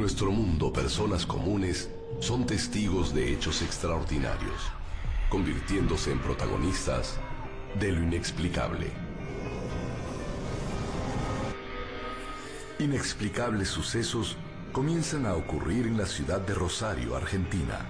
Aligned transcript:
nuestro 0.00 0.30
mundo, 0.30 0.72
personas 0.72 1.26
comunes 1.26 1.90
son 2.20 2.46
testigos 2.46 3.14
de 3.14 3.34
hechos 3.34 3.60
extraordinarios, 3.60 4.62
convirtiéndose 5.28 6.10
en 6.10 6.20
protagonistas 6.20 7.18
de 7.78 7.92
lo 7.92 8.02
inexplicable. 8.02 8.86
Inexplicables 12.78 13.68
sucesos 13.68 14.38
comienzan 14.72 15.26
a 15.26 15.34
ocurrir 15.34 15.86
en 15.86 15.98
la 15.98 16.06
ciudad 16.06 16.40
de 16.40 16.54
Rosario, 16.54 17.14
Argentina. 17.14 17.80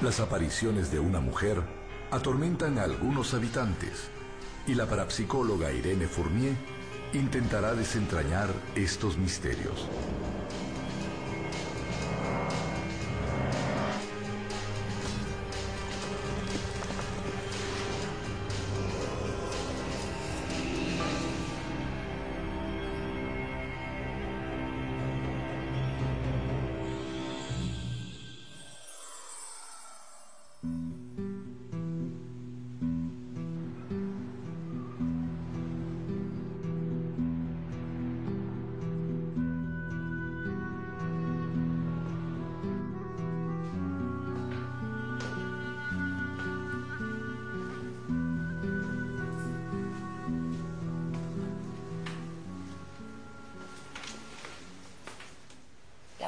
Las 0.00 0.18
apariciones 0.18 0.90
de 0.90 0.98
una 0.98 1.20
mujer 1.20 1.62
atormentan 2.10 2.78
a 2.78 2.82
algunos 2.82 3.32
habitantes 3.32 4.08
y 4.66 4.74
la 4.74 4.86
parapsicóloga 4.86 5.72
Irene 5.72 6.08
Fournier 6.08 6.56
intentará 7.12 7.74
desentrañar 7.74 8.48
estos 8.74 9.16
misterios. 9.16 9.86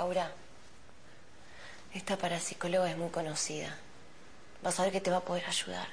Laura, 0.05 0.31
esta 1.95 2.19
parapsicóloga 2.19 2.91
es 2.91 2.99
muy 2.99 3.09
conocida. 3.09 3.75
Vas 4.63 4.79
a 4.79 4.83
ver 4.83 4.93
que 4.93 5.01
te 5.01 5.11
va 5.11 5.17
a 5.17 5.21
poder 5.25 5.47
ayudar. 5.47 5.89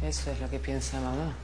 Eso 0.00 0.30
es 0.30 0.38
lo 0.38 0.48
que 0.48 0.60
piensa 0.60 1.00
mamá. 1.00 1.34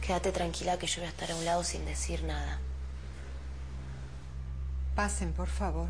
Quédate 0.00 0.30
tranquila 0.30 0.78
que 0.78 0.86
yo 0.86 1.00
voy 1.00 1.06
a 1.06 1.08
estar 1.08 1.32
a 1.32 1.34
un 1.34 1.44
lado 1.44 1.64
sin 1.64 1.84
decir 1.84 2.22
nada. 2.22 2.60
Pasen, 5.00 5.32
por 5.32 5.48
favor. 5.48 5.88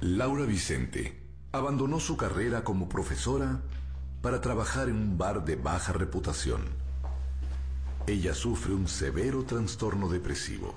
Laura 0.00 0.44
Vicente 0.44 1.16
abandonó 1.52 2.00
su 2.00 2.16
carrera 2.16 2.64
como 2.64 2.88
profesora 2.88 3.60
para 4.22 4.40
trabajar 4.40 4.88
en 4.88 4.96
un 4.96 5.16
bar 5.16 5.44
de 5.44 5.54
baja 5.54 5.92
reputación. 5.92 6.64
Ella 8.08 8.34
sufre 8.34 8.74
un 8.74 8.88
severo 8.88 9.44
trastorno 9.44 10.08
depresivo. 10.08 10.74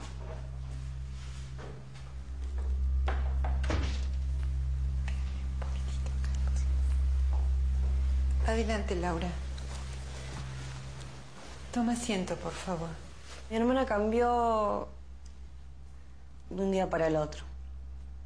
Adelante, 8.46 8.96
Laura. 8.98 9.32
Toma 11.74 11.94
asiento, 11.94 12.36
por 12.36 12.54
favor. 12.54 12.90
Mi 13.50 13.58
hermana 13.58 13.88
cambió 13.88 15.01
de 16.52 16.62
un 16.64 16.72
día 16.72 16.90
para 16.90 17.08
el 17.08 17.16
otro. 17.16 17.44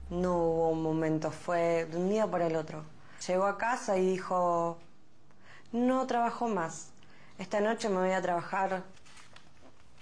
No 0.09 0.37
hubo 0.37 0.69
un 0.69 0.81
momento, 0.81 1.31
fue 1.31 1.85
de 1.85 1.97
un 1.97 2.09
día 2.09 2.27
para 2.27 2.47
el 2.47 2.55
otro. 2.55 2.83
Llegó 3.27 3.45
a 3.45 3.57
casa 3.57 3.97
y 3.97 4.11
dijo, 4.11 4.77
no 5.71 6.05
trabajo 6.07 6.47
más. 6.47 6.89
Esta 7.37 7.59
noche 7.59 7.89
me 7.89 7.97
voy 7.97 8.11
a 8.11 8.21
trabajar 8.21 8.83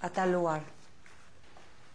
a 0.02 0.10
tal 0.10 0.32
lugar. 0.32 0.64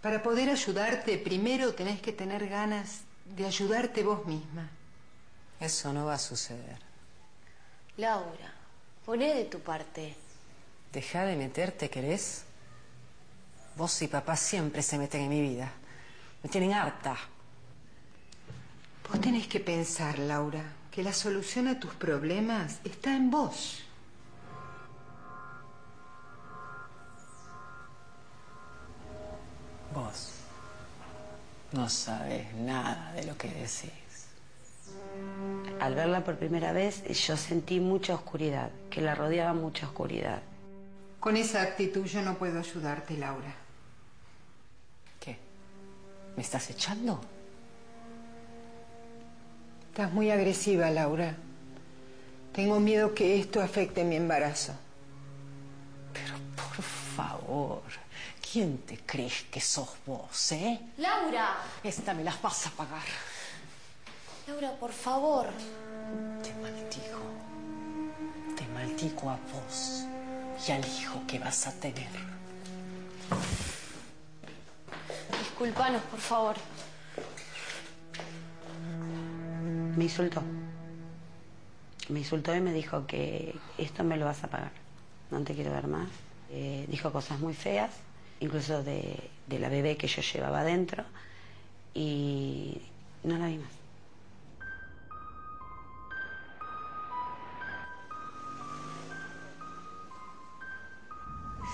Para 0.03 0.23
poder 0.23 0.49
ayudarte, 0.49 1.19
primero 1.19 1.75
tenés 1.75 2.01
que 2.01 2.13
tener 2.13 2.49
ganas 2.49 3.03
de 3.25 3.47
ayudarte 3.47 4.03
vos 4.03 4.25
misma. 4.27 4.71
Eso 5.61 5.93
no 5.93 6.07
va 6.07 6.15
a 6.15 6.19
suceder. 6.19 6.79
Laura, 7.97 8.55
poné 9.05 9.35
de 9.35 9.45
tu 9.45 9.61
parte. 9.61 10.15
Deja 10.93 11.25
de 11.25 11.37
meterte, 11.37 11.91
¿querés? 11.91 12.45
Vos 13.77 14.01
y 14.03 14.09
papá 14.09 14.37
siempre 14.37 14.83
se 14.83 14.99
meten 14.99 15.23
en 15.23 15.29
mi 15.29 15.41
vida. 15.41 15.73
Me 16.43 16.49
tienen 16.49 16.73
harta. 16.73 17.17
Vos 19.09 19.21
tenés 19.21 19.47
que 19.49 19.61
pensar, 19.61 20.19
Laura, 20.19 20.63
que 20.91 21.03
la 21.03 21.13
solución 21.13 21.69
a 21.69 21.81
tus 21.81 21.95
problemas 21.95 22.81
está 22.85 23.17
en 23.17 23.31
vos. 23.31 23.83
Vos 29.95 30.33
no 31.73 31.89
sabes 31.89 32.55
nada 32.55 33.13
de 33.15 33.25
lo 33.25 33.37
que 33.37 33.49
decís. 33.49 33.93
Al 35.81 35.95
verla 35.95 36.25
por 36.25 36.37
primera 36.37 36.73
vez, 36.73 37.03
yo 37.05 37.37
sentí 37.37 37.81
mucha 37.81 38.15
oscuridad, 38.15 38.71
que 38.91 39.01
la 39.01 39.15
rodeaba 39.15 39.55
mucha 39.55 39.87
oscuridad. 39.87 40.43
Con 41.21 41.37
esa 41.37 41.63
actitud 41.63 42.05
yo 42.05 42.23
no 42.23 42.37
puedo 42.37 42.59
ayudarte, 42.59 43.17
Laura. 43.17 43.55
¿Me 46.39 46.45
estás 46.45 46.71
echando? 46.71 47.21
Estás 49.89 50.13
muy 50.13 50.31
agresiva, 50.31 50.89
Laura. 50.89 51.35
Tengo 52.53 52.79
miedo 52.79 53.13
que 53.13 53.41
esto 53.41 53.61
afecte 53.61 54.05
mi 54.05 54.15
embarazo. 54.15 54.73
Pero 56.13 56.35
por 56.55 56.85
favor, 57.17 57.83
¿quién 58.53 58.79
te 58.83 58.99
crees 58.99 59.47
que 59.51 59.61
sos 59.61 59.89
vos, 60.07 60.53
eh? 60.53 60.79
Laura, 60.99 61.57
Esta 61.83 62.15
me 62.15 62.23
las 62.23 62.41
vas 62.41 62.69
a 62.69 62.71
pagar. 62.71 63.09
Laura, 64.47 64.71
por 64.79 64.93
favor. 64.93 65.47
Te 66.41 66.55
maldigo. 66.63 67.19
Te 68.57 68.65
maldigo 68.69 69.29
a 69.29 69.39
vos 69.53 70.05
y 70.69 70.71
al 70.71 70.87
hijo 70.87 71.21
que 71.27 71.41
vas 71.41 71.67
a 71.67 71.73
tener. 71.73 72.07
Disculpanos, 75.59 76.03
por 76.03 76.21
favor. 76.21 76.57
Me 79.97 80.05
insultó. 80.05 80.41
Me 82.11 82.21
insultó 82.21 82.55
y 82.55 82.61
me 82.61 82.73
dijo 82.73 83.09
que 83.09 83.59
esto 83.77 84.05
me 84.05 84.17
lo 84.17 84.25
vas 84.25 84.45
a 84.45 84.47
pagar. 84.47 84.71
No 85.33 85.43
te 85.43 85.57
quiero 85.57 85.73
ver 85.73 85.89
más. 85.89 86.07
Eh, 86.53 86.87
dijo 86.87 87.11
cosas 87.11 87.41
muy 87.41 87.55
feas, 87.55 87.91
incluso 88.39 88.85
de, 88.85 89.31
de 89.49 89.59
la 89.59 89.69
bebé 89.69 89.97
que 89.97 90.07
yo 90.07 90.23
llevaba 90.23 90.61
adentro. 90.61 91.03
Y 91.93 92.81
no 93.25 93.37
la 93.37 93.49
vi 93.49 93.59
más. 93.59 93.73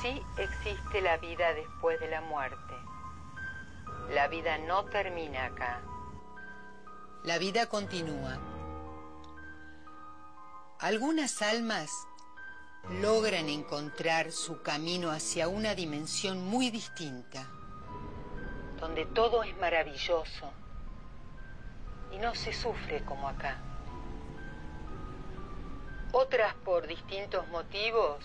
Sí 0.00 0.22
existe 0.38 1.02
la 1.02 1.18
vida 1.18 1.52
después 1.52 2.00
de 2.00 2.08
la 2.08 2.22
muerte. 2.22 2.74
La 4.10 4.28
vida 4.28 4.58
no 4.58 4.84
termina 4.84 5.46
acá. 5.46 5.80
La 7.24 7.38
vida 7.38 7.66
continúa. 7.66 8.38
Algunas 10.78 11.40
almas 11.40 11.90
logran 13.00 13.48
encontrar 13.48 14.30
su 14.30 14.60
camino 14.62 15.10
hacia 15.10 15.48
una 15.48 15.74
dimensión 15.74 16.44
muy 16.44 16.70
distinta, 16.70 17.48
donde 18.78 19.06
todo 19.06 19.42
es 19.42 19.56
maravilloso 19.56 20.52
y 22.12 22.18
no 22.18 22.34
se 22.34 22.52
sufre 22.52 23.02
como 23.04 23.28
acá. 23.28 23.58
Otras 26.12 26.54
por 26.56 26.86
distintos 26.86 27.48
motivos 27.48 28.22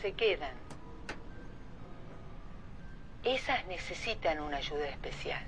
se 0.00 0.14
quedan. 0.14 0.56
Esas 3.26 3.66
necesitan 3.66 4.38
una 4.38 4.58
ayuda 4.58 4.86
especial. 4.86 5.42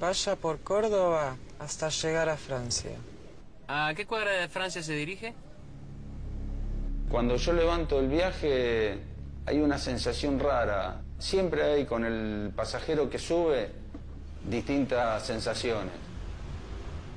Vaya 0.00 0.34
por 0.36 0.60
Córdoba 0.60 1.36
hasta 1.58 1.90
llegar 1.90 2.30
a 2.30 2.38
Francia. 2.38 2.92
¿A 3.68 3.92
qué 3.94 4.06
cuadra 4.06 4.32
de 4.32 4.48
Francia 4.48 4.82
se 4.82 4.94
dirige? 4.94 5.34
Cuando 7.10 7.36
yo 7.36 7.52
levanto 7.52 8.00
el 8.00 8.08
viaje 8.08 8.98
hay 9.44 9.60
una 9.60 9.76
sensación 9.76 10.40
rara. 10.40 11.02
Siempre 11.18 11.62
hay 11.62 11.84
con 11.84 12.06
el 12.06 12.52
pasajero 12.56 13.10
que 13.10 13.18
sube 13.18 13.70
distintas 14.48 15.26
sensaciones. 15.26 15.92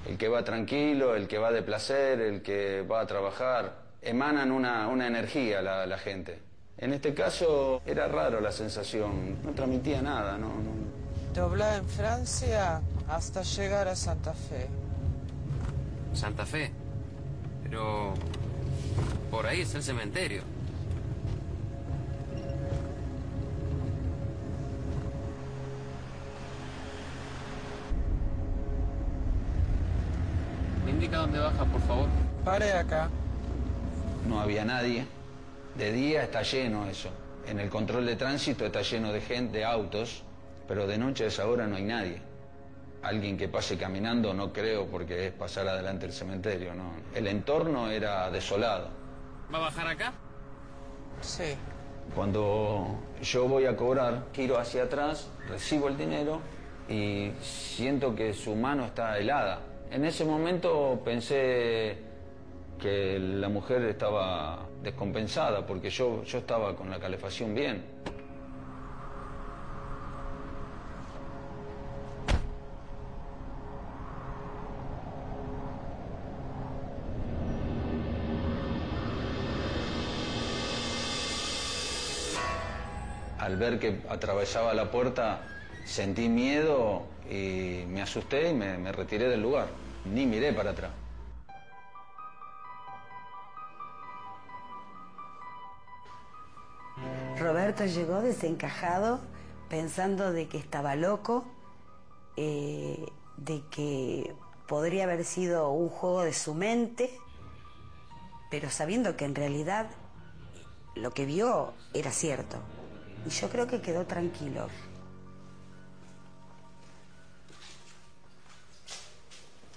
El 0.06 0.18
que 0.18 0.28
va 0.28 0.44
tranquilo, 0.44 1.16
el 1.16 1.30
que 1.30 1.38
va 1.38 1.54
de 1.54 1.62
placer, 1.62 2.20
el 2.20 2.42
que 2.42 2.82
va 2.82 3.00
a 3.00 3.08
trabajar. 3.08 3.84
Emanan 4.02 4.52
una, 4.52 4.90
una 4.90 5.08
energía 5.08 5.62
la, 5.62 5.86
la 5.86 5.98
gente. 5.98 6.49
En 6.81 6.94
este 6.94 7.14
caso 7.14 7.81
era 7.86 8.08
raro 8.08 8.40
la 8.40 8.54
sensación, 8.54 9.44
no 9.44 9.52
transmitía 9.52 10.02
nada, 10.02 10.38
no, 10.38 10.48
no. 10.48 10.80
Dobla 11.34 11.76
en 11.76 11.86
Francia 11.86 12.81
hasta 13.10 13.42
llegar 13.42 13.90
a 13.90 13.96
Santa 13.98 14.34
Fe. 14.34 14.68
Santa 16.14 16.46
Fe. 16.46 16.72
Pero 17.64 18.14
por 19.30 19.46
ahí 19.46 19.60
está 19.60 19.78
el 19.78 19.84
cementerio. 19.84 20.42
¿Me 30.86 30.92
indica 30.92 31.18
dónde 31.18 31.40
baja, 31.40 31.66
por 31.66 31.82
favor? 31.82 32.08
Pare 32.46 32.72
acá. 32.72 33.10
No 34.30 34.40
había 34.40 34.64
nadie. 34.64 35.19
De 35.80 35.94
día 35.94 36.24
está 36.24 36.42
lleno 36.42 36.88
eso. 36.88 37.10
En 37.48 37.58
el 37.58 37.70
control 37.70 38.06
de 38.06 38.18
tránsito 38.18 38.66
está 38.66 38.81
lleno 38.81 39.14
de 39.14 39.22
gente, 39.22 39.64
autos, 39.64 40.24
pero 40.68 40.86
de 40.86 40.98
noche 40.98 41.24
a 41.24 41.28
esa 41.28 41.48
hora 41.48 41.68
no 41.68 41.78
hay 41.78 41.84
nadie. 41.84 42.22
Alguien 43.02 43.38
que 43.38 43.48
pase 43.48 43.78
caminando 43.78 44.34
no 44.34 44.52
creo 44.52 44.88
porque 44.88 45.28
es 45.28 45.31
pasar 45.31 45.70
adelante 45.70 46.06
el 46.06 46.12
cementerio, 46.12 46.76
no. 46.76 46.92
El 47.16 47.28
entorno 47.28 47.90
era 47.90 48.30
desolado. 48.30 48.90
¿Va 49.54 49.58
a 49.58 49.62
bajar 49.62 49.88
acá? 49.88 50.14
Sí. 51.22 51.56
Cuando 52.14 53.00
yo 53.22 53.48
voy 53.48 53.66
a 53.66 53.78
cobrar, 53.78 54.25
giro 54.34 54.58
hacia 54.58 54.84
atrás, 54.84 55.30
recibo 55.48 55.88
el 55.88 55.98
dinero 55.98 56.42
y 56.90 57.32
siento 57.42 58.14
que 58.14 58.34
su 58.34 58.54
mano 58.54 58.84
está 58.84 59.18
helada. 59.18 59.62
En 59.92 60.04
ese 60.04 60.25
momento 60.25 61.02
pensé 61.06 62.09
que 62.80 63.20
la 63.20 63.50
mujer 63.50 63.84
estaba 63.84 64.68
descompensada 64.81 65.68
porque 65.68 65.90
yo, 65.90 66.24
yo 66.24 66.40
estaba 66.40 66.76
con 66.76 66.90
la 66.90 67.00
calefacción 67.00 67.54
bien. 67.54 67.84
Al 83.38 83.58
ver 83.58 83.80
que 83.80 84.02
atravesaba 84.10 84.74
la 84.74 84.92
puerta, 84.92 85.42
sentí 85.86 86.30
miedo 86.30 87.04
y 87.30 87.84
me 87.88 88.02
asusté 88.02 88.50
y 88.50 88.54
me, 88.54 88.78
me 88.78 88.92
retiré 88.92 89.28
del 89.28 89.42
lugar. 89.42 89.68
Ni 90.06 90.25
miré 90.25 90.54
para 90.54 90.72
atrás. 90.72 91.09
Roberto 97.69 97.86
llegó 97.86 98.21
desencajado, 98.24 99.19
pensando 99.69 100.33
de 100.33 100.48
que 100.48 100.57
estaba 100.57 100.95
loco, 100.95 101.45
eh, 102.36 103.06
de 103.38 103.62
que 103.69 104.33
podría 104.68 105.04
haber 105.04 105.24
sido 105.24 105.69
un 105.69 105.89
juego 105.89 106.24
de 106.24 106.33
su 106.33 106.56
mente, 106.56 107.16
pero 108.50 108.71
sabiendo 108.71 109.16
que 109.16 109.25
en 109.25 109.36
realidad 109.36 109.92
lo 110.95 111.12
que 111.12 111.27
vio 111.27 111.74
era 111.94 112.10
cierto. 112.10 112.57
Y 113.27 113.30
yo 113.30 113.50
creo 113.50 113.68
que 113.68 113.81
quedó 113.81 114.07
tranquilo. 114.07 114.68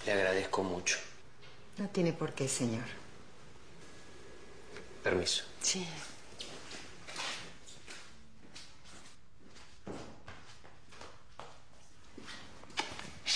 Le 0.06 0.12
agradezco 0.12 0.62
mucho. 0.62 0.96
No 1.76 1.90
tiene 1.90 2.14
por 2.14 2.32
qué, 2.32 2.48
señor. 2.48 2.86
Permiso. 5.02 5.44
Sí. 5.60 5.86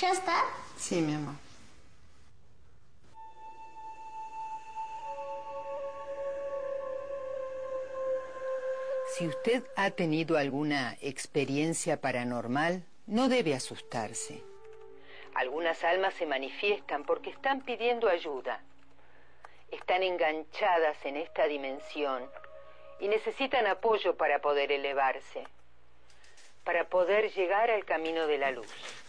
¿Ya 0.00 0.10
está? 0.10 0.44
Sí, 0.76 1.00
mi 1.00 1.14
amor. 1.14 1.34
Si 9.16 9.26
usted 9.26 9.64
ha 9.74 9.90
tenido 9.92 10.36
alguna 10.36 10.98
experiencia 11.00 11.98
paranormal, 11.98 12.84
no 13.06 13.30
debe 13.30 13.54
asustarse. 13.54 14.42
Algunas 15.34 15.82
almas 15.82 16.12
se 16.12 16.26
manifiestan 16.26 17.04
porque 17.04 17.30
están 17.30 17.62
pidiendo 17.62 18.10
ayuda. 18.10 18.60
Están 19.70 20.02
enganchadas 20.02 20.98
en 21.06 21.16
esta 21.16 21.46
dimensión 21.46 22.28
y 23.00 23.08
necesitan 23.08 23.66
apoyo 23.66 24.14
para 24.16 24.40
poder 24.40 24.72
elevarse, 24.72 25.44
para 26.64 26.86
poder 26.90 27.32
llegar 27.32 27.70
al 27.70 27.86
camino 27.86 28.26
de 28.26 28.36
la 28.36 28.50
luz. 28.50 29.05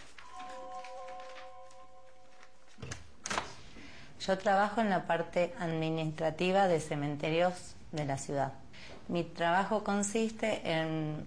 Yo 4.28 4.38
trabajo 4.38 4.82
en 4.82 4.90
la 4.90 5.08
parte 5.08 5.54
administrativa 5.58 6.68
de 6.68 6.82
cementerios 6.82 7.76
de 7.94 8.04
la 8.04 8.18
ciudad. 8.18 8.52
Mi 9.08 9.24
trabajo 9.24 9.86
consiste 9.86 10.70
en 10.70 11.26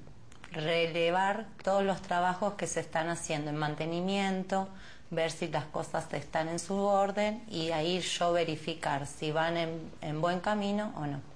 relevar 0.53 1.47
todos 1.65 1.83
los 1.83 2.03
trabajos 2.03 2.55
que 2.55 2.67
se 2.67 2.81
están 2.81 3.09
haciendo 3.09 3.49
en 3.49 3.57
mantenimiento, 3.57 4.69
ver 5.11 5.31
si 5.31 5.49
las 5.49 5.65
cosas 5.65 6.13
están 6.13 6.51
en 6.51 6.59
su 6.59 6.77
orden 6.77 7.43
y 7.49 7.71
ahí 7.71 8.01
yo 8.01 8.35
verificar 8.35 9.07
si 9.07 9.33
van 9.33 9.57
en, 9.57 9.91
en 10.03 10.21
buen 10.21 10.41
camino 10.41 10.93
o 10.97 11.07
no. 11.07 11.30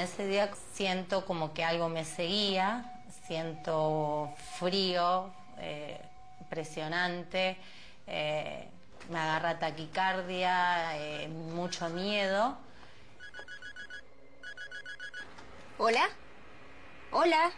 Ese 0.00 0.26
día 0.26 0.50
siento 0.72 1.24
como 1.24 1.54
que 1.54 1.64
algo 1.64 1.88
me 1.88 2.04
seguía, 2.04 3.02
siento 3.26 4.34
frío, 4.58 5.30
eh, 5.58 6.00
impresionante, 6.40 7.56
eh, 8.06 8.68
me 9.08 9.18
agarra 9.18 9.58
taquicardia, 9.58 10.96
eh, 10.98 11.28
mucho 11.28 11.88
miedo. 11.88 12.56
¿Hola? 15.78 16.08
¿Hola? 17.12 17.50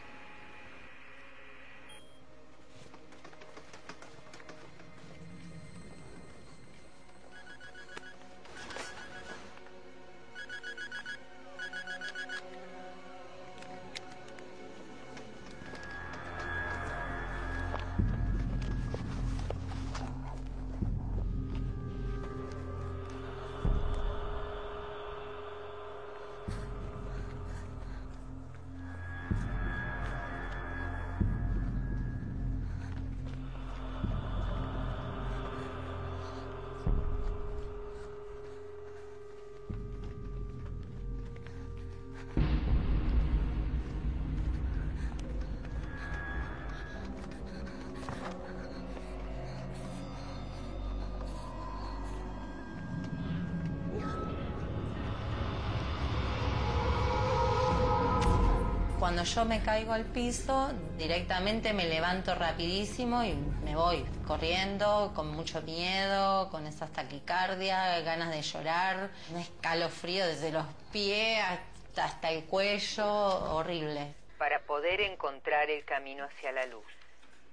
Cuando 59.12 59.31
yo 59.31 59.45
me 59.45 59.62
caigo 59.62 59.92
al 59.92 60.07
piso, 60.07 60.73
directamente 60.97 61.75
me 61.75 61.87
levanto 61.87 62.35
rapidísimo 62.35 63.23
y 63.23 63.35
me 63.62 63.76
voy 63.76 64.07
corriendo 64.26 65.12
con 65.14 65.28
mucho 65.28 65.61
miedo, 65.61 66.49
con 66.50 66.66
esas 66.66 66.90
taquicardias, 66.95 68.02
ganas 68.07 68.31
de 68.31 68.40
llorar, 68.40 69.11
un 69.31 69.37
escalofrío 69.37 70.26
desde 70.26 70.50
los 70.50 70.64
pies 70.92 71.45
hasta, 71.45 72.07
hasta 72.07 72.31
el 72.31 72.45
cuello, 72.45 73.07
horrible. 73.54 74.14
Para 74.38 74.61
poder 74.61 75.02
encontrar 75.02 75.69
el 75.69 75.85
camino 75.85 76.25
hacia 76.25 76.50
la 76.50 76.64
luz. 76.64 76.87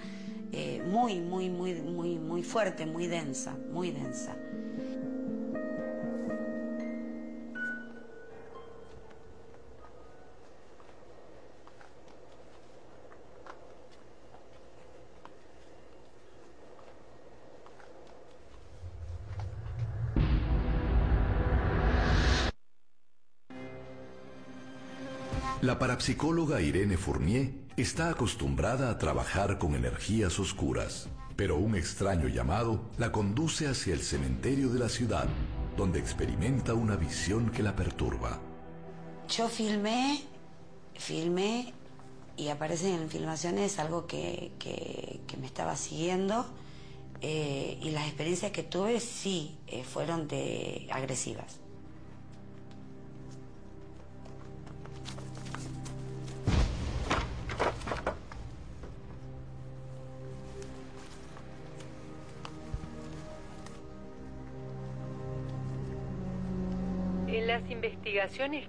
eh, 0.51 0.83
muy, 0.85 1.19
muy, 1.19 1.49
muy, 1.49 1.73
muy, 1.73 2.19
muy 2.19 2.43
fuerte, 2.43 2.85
muy 2.85 3.07
densa, 3.07 3.57
muy 3.71 3.89
densa. 3.89 4.35
La 25.75 25.79
parapsicóloga 25.79 26.61
Irene 26.61 26.95
Fournier 26.95 27.51
está 27.75 28.09
acostumbrada 28.09 28.89
a 28.89 28.97
trabajar 28.97 29.57
con 29.59 29.75
energías 29.75 30.39
oscuras, 30.39 31.09
pero 31.35 31.57
un 31.57 31.75
extraño 31.75 32.29
llamado 32.29 32.89
la 32.97 33.11
conduce 33.11 33.67
hacia 33.67 33.93
el 33.93 33.99
cementerio 33.99 34.69
de 34.69 34.79
la 34.79 34.87
ciudad, 34.87 35.27
donde 35.75 35.99
experimenta 35.99 36.73
una 36.75 36.95
visión 36.95 37.49
que 37.51 37.61
la 37.61 37.75
perturba. 37.75 38.39
Yo 39.27 39.49
filmé, 39.49 40.21
filmé 40.97 41.73
y 42.37 42.47
aparece 42.47 42.95
en 42.95 43.09
filmaciones 43.09 43.77
algo 43.77 44.07
que, 44.07 44.53
que- 44.57 45.19
me 45.37 45.45
estaba 45.45 45.75
siguiendo 45.75 46.45
eh, 47.19 47.77
y 47.81 47.89
las 47.89 48.05
experiencias 48.07 48.53
que 48.53 48.63
tuve 48.63 49.01
sí 49.01 49.57
eh, 49.67 49.83
fueron 49.83 50.29
de 50.29 50.87
agresivas. 50.89 51.59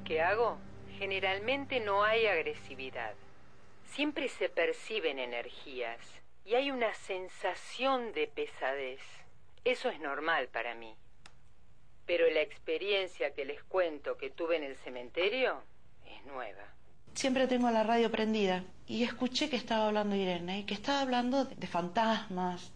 Que 0.04 0.20
hago, 0.20 0.58
generalmente 0.98 1.80
no 1.80 2.04
hay 2.04 2.26
agresividad. 2.26 3.14
Siempre 3.86 4.28
se 4.28 4.50
perciben 4.50 5.18
energías 5.18 5.98
y 6.44 6.54
hay 6.54 6.70
una 6.70 6.92
sensación 6.92 8.12
de 8.12 8.26
pesadez. 8.26 9.00
Eso 9.64 9.88
es 9.88 9.98
normal 9.98 10.48
para 10.48 10.74
mí. 10.74 10.94
Pero 12.04 12.28
la 12.30 12.42
experiencia 12.42 13.32
que 13.32 13.46
les 13.46 13.62
cuento 13.64 14.18
que 14.18 14.30
tuve 14.30 14.56
en 14.56 14.64
el 14.64 14.76
cementerio 14.76 15.62
es 16.04 16.24
nueva. 16.26 16.64
Siempre 17.14 17.46
tengo 17.46 17.70
la 17.70 17.82
radio 17.82 18.10
prendida 18.10 18.62
y 18.86 19.04
escuché 19.04 19.48
que 19.48 19.56
estaba 19.56 19.86
hablando 19.86 20.14
Irene 20.14 20.60
y 20.60 20.64
que 20.64 20.74
estaba 20.74 21.00
hablando 21.00 21.46
de 21.46 21.66
fantasmas 21.66 22.72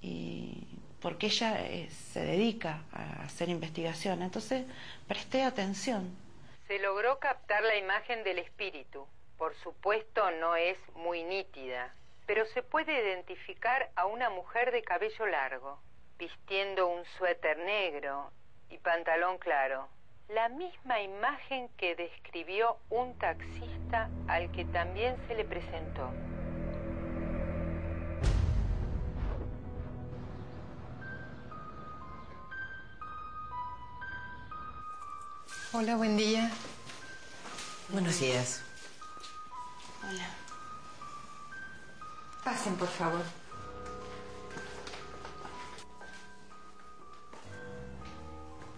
y 0.00 0.66
porque 1.06 1.26
ella 1.26 1.64
eh, 1.64 1.88
se 1.88 2.18
dedica 2.18 2.82
a 2.92 3.22
hacer 3.22 3.48
investigación. 3.48 4.22
Entonces 4.22 4.64
presté 5.06 5.44
atención. 5.44 6.16
Se 6.66 6.80
logró 6.80 7.20
captar 7.20 7.62
la 7.62 7.76
imagen 7.76 8.24
del 8.24 8.40
espíritu. 8.40 9.06
Por 9.38 9.54
supuesto 9.54 10.28
no 10.32 10.56
es 10.56 10.76
muy 10.96 11.22
nítida, 11.22 11.94
pero 12.26 12.44
se 12.46 12.64
puede 12.64 12.92
identificar 12.92 13.88
a 13.94 14.06
una 14.06 14.30
mujer 14.30 14.72
de 14.72 14.82
cabello 14.82 15.26
largo, 15.26 15.78
vistiendo 16.18 16.88
un 16.88 17.04
suéter 17.18 17.56
negro 17.58 18.32
y 18.68 18.78
pantalón 18.78 19.38
claro. 19.38 19.86
La 20.28 20.48
misma 20.48 21.00
imagen 21.02 21.68
que 21.76 21.94
describió 21.94 22.78
un 22.90 23.16
taxista 23.18 24.10
al 24.26 24.50
que 24.50 24.64
también 24.64 25.16
se 25.28 25.36
le 25.36 25.44
presentó. 25.44 26.10
Hola, 35.72 35.96
buen 35.96 36.16
día. 36.16 36.50
Buenos 37.88 38.20
días. 38.20 38.60
Hola. 40.08 40.26
Pasen, 42.44 42.76
por 42.76 42.88
favor. 42.88 43.22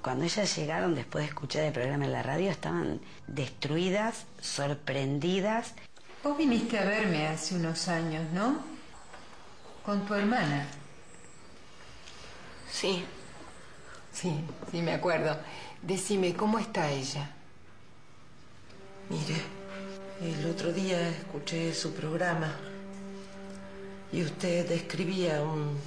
Cuando 0.02 0.24
ellas 0.24 0.56
llegaron 0.56 0.94
después 0.94 1.24
de 1.24 1.28
escuchar 1.28 1.64
el 1.64 1.72
programa 1.72 2.06
en 2.06 2.12
la 2.12 2.22
radio 2.22 2.50
estaban 2.50 3.00
destruidas, 3.26 4.24
sorprendidas. 4.40 5.74
Vos 6.24 6.38
viniste 6.38 6.78
a 6.78 6.84
verme 6.84 7.28
hace 7.28 7.56
unos 7.56 7.88
años, 7.88 8.24
¿no? 8.32 8.56
Con 9.84 10.06
tu 10.06 10.14
hermana. 10.14 10.66
Sí. 12.72 13.04
Sí, 14.20 14.34
sí, 14.72 14.82
me 14.82 14.94
acuerdo. 14.94 15.36
Decime, 15.80 16.34
¿cómo 16.34 16.58
está 16.58 16.90
ella? 16.90 17.30
Mire, 19.10 19.36
el 20.20 20.50
otro 20.50 20.72
día 20.72 21.08
escuché 21.08 21.72
su 21.72 21.94
programa 21.94 22.52
y 24.10 24.24
usted 24.24 24.68
describía 24.68 25.40
un 25.40 25.78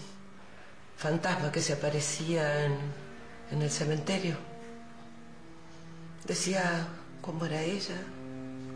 fantasma 0.95 1.51
que 1.51 1.59
se 1.59 1.73
aparecía 1.73 2.67
en, 2.67 2.77
en 3.51 3.61
el 3.63 3.69
cementerio. 3.69 4.37
Decía 6.25 6.87
cómo 7.21 7.45
era 7.45 7.61
ella, 7.61 7.97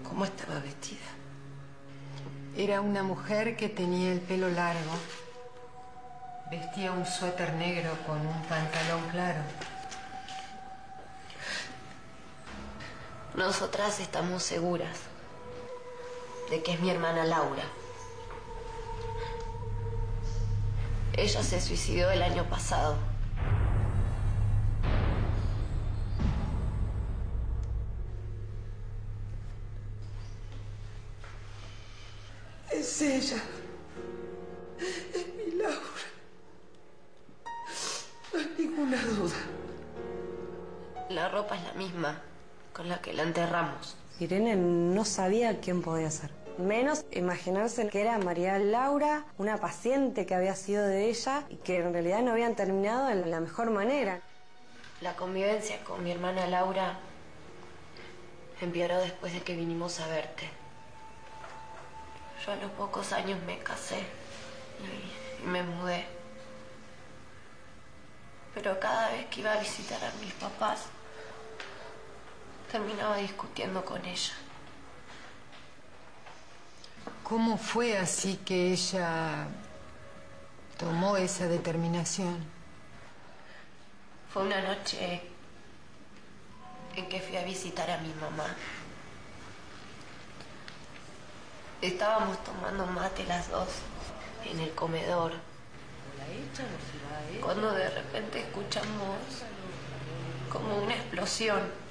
cómo 0.03 0.25
estaba 0.25 0.59
vestida. 0.59 1.07
Era 2.57 2.81
una 2.81 3.03
mujer 3.03 3.55
que 3.55 3.69
tenía 3.69 4.11
el 4.11 4.19
pelo 4.19 4.49
largo. 4.49 5.24
Vestía 6.49 6.91
un 6.91 7.05
suéter 7.07 7.53
negro 7.53 7.89
con 8.05 8.19
un 8.19 8.41
pantalón 8.43 9.01
claro. 9.09 9.41
Nosotras 13.33 13.99
estamos 13.99 14.43
seguras 14.43 14.95
de 16.51 16.61
que 16.61 16.73
es 16.73 16.79
mi 16.79 16.91
hermana 16.91 17.25
Laura. 17.25 17.63
Ella 21.17 21.41
se 21.41 21.59
suicidó 21.59 22.11
el 22.11 22.21
año 22.21 22.43
pasado. 22.47 22.95
Es 32.71 33.01
ella. 33.01 33.41
Ropa 41.35 41.57
es 41.57 41.63
la 41.63 41.73
misma 41.73 42.21
con 42.71 42.87
la 42.87 43.01
que 43.01 43.11
la 43.11 43.23
enterramos. 43.23 43.97
Irene 44.21 44.55
no 44.55 45.03
sabía 45.03 45.59
quién 45.59 45.81
podía 45.81 46.09
ser. 46.09 46.31
Menos 46.57 47.03
imaginarse 47.11 47.89
que 47.89 47.99
era 47.99 48.17
María 48.17 48.57
Laura, 48.57 49.25
una 49.37 49.57
paciente 49.57 50.25
que 50.25 50.33
había 50.33 50.55
sido 50.55 50.85
de 50.85 51.09
ella 51.09 51.43
y 51.49 51.57
que 51.57 51.79
en 51.79 51.91
realidad 51.91 52.21
no 52.21 52.31
habían 52.31 52.55
terminado 52.55 53.07
de 53.07 53.15
la 53.15 53.41
mejor 53.41 53.69
manera. 53.69 54.21
La 55.01 55.17
convivencia 55.17 55.83
con 55.83 56.01
mi 56.05 56.11
hermana 56.11 56.47
Laura 56.47 56.97
empeoró 58.61 58.97
después 58.99 59.33
de 59.33 59.41
que 59.41 59.57
vinimos 59.57 59.99
a 59.99 60.07
verte. 60.07 60.49
Yo 62.45 62.53
a 62.53 62.55
los 62.55 62.71
pocos 62.71 63.11
años 63.11 63.37
me 63.45 63.59
casé 63.59 63.99
y, 64.79 65.43
y 65.43 65.47
me 65.47 65.63
mudé. 65.63 66.05
pero 68.53 68.79
cada 68.79 69.09
vez 69.09 69.25
que 69.25 69.41
iba 69.41 69.51
a 69.51 69.59
visitar 69.59 70.01
a 70.01 70.11
mis 70.21 70.31
papás, 70.35 70.85
terminaba 72.75 73.15
discutiendo 73.15 73.85
con 73.85 74.03
ella. 74.05 74.33
¿Cómo 77.23 77.57
fue 77.57 77.97
así 77.97 78.35
que 78.45 78.73
ella 78.73 79.47
tomó 80.77 81.15
esa 81.15 81.47
determinación? 81.47 82.35
Fue 84.29 84.43
una 84.43 84.61
noche 84.61 85.21
en 86.97 87.07
que 87.07 87.21
fui 87.21 87.37
a 87.37 87.45
visitar 87.45 87.89
a 87.89 87.97
mi 87.99 88.13
mamá. 88.15 88.53
Estábamos 91.81 92.43
tomando 92.43 92.85
mate 92.87 93.23
las 93.23 93.49
dos 93.49 93.69
en 94.43 94.59
el 94.59 94.71
comedor. 94.71 95.31
Cuando 97.41 97.71
de 97.71 97.89
repente 97.89 98.41
escuchamos 98.41 99.15
como 100.51 100.79
una 100.83 100.93
explosión. 100.93 101.84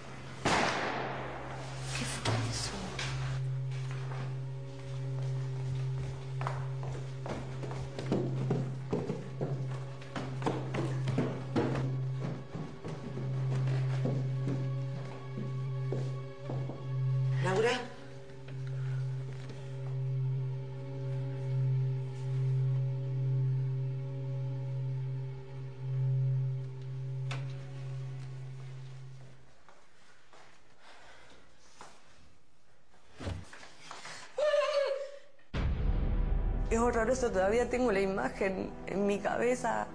Es 36.94 36.98
horroroso, 36.98 37.32
todavía 37.32 37.68
tengo 37.68 37.90
la 37.90 37.98
imagen 37.98 38.70
en 38.86 39.04
mi 39.04 39.18
cabeza. 39.18 39.88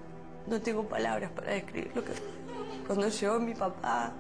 No 0.47 0.59
tengo 0.59 0.83
palabras 0.83 1.31
para 1.31 1.53
describir 1.53 1.93
lo 1.95 2.03
que 2.03 2.11
cuando 2.85 3.07
llegó 3.07 3.39
mi 3.39 3.53
papá. 3.53 4.11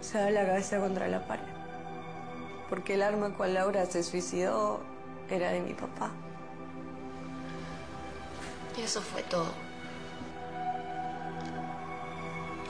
Se 0.00 0.16
da 0.16 0.30
la 0.30 0.46
cabeza 0.46 0.80
contra 0.80 1.06
la 1.06 1.26
pared. 1.26 1.44
Porque 2.70 2.94
el 2.94 3.02
arma 3.02 3.34
con 3.36 3.52
Laura 3.52 3.84
se 3.84 4.02
suicidó 4.02 4.80
era 5.28 5.50
de 5.50 5.60
mi 5.60 5.74
papá. 5.74 6.10
Y 8.78 8.84
eso 8.84 9.02
fue 9.02 9.22
todo. 9.24 9.52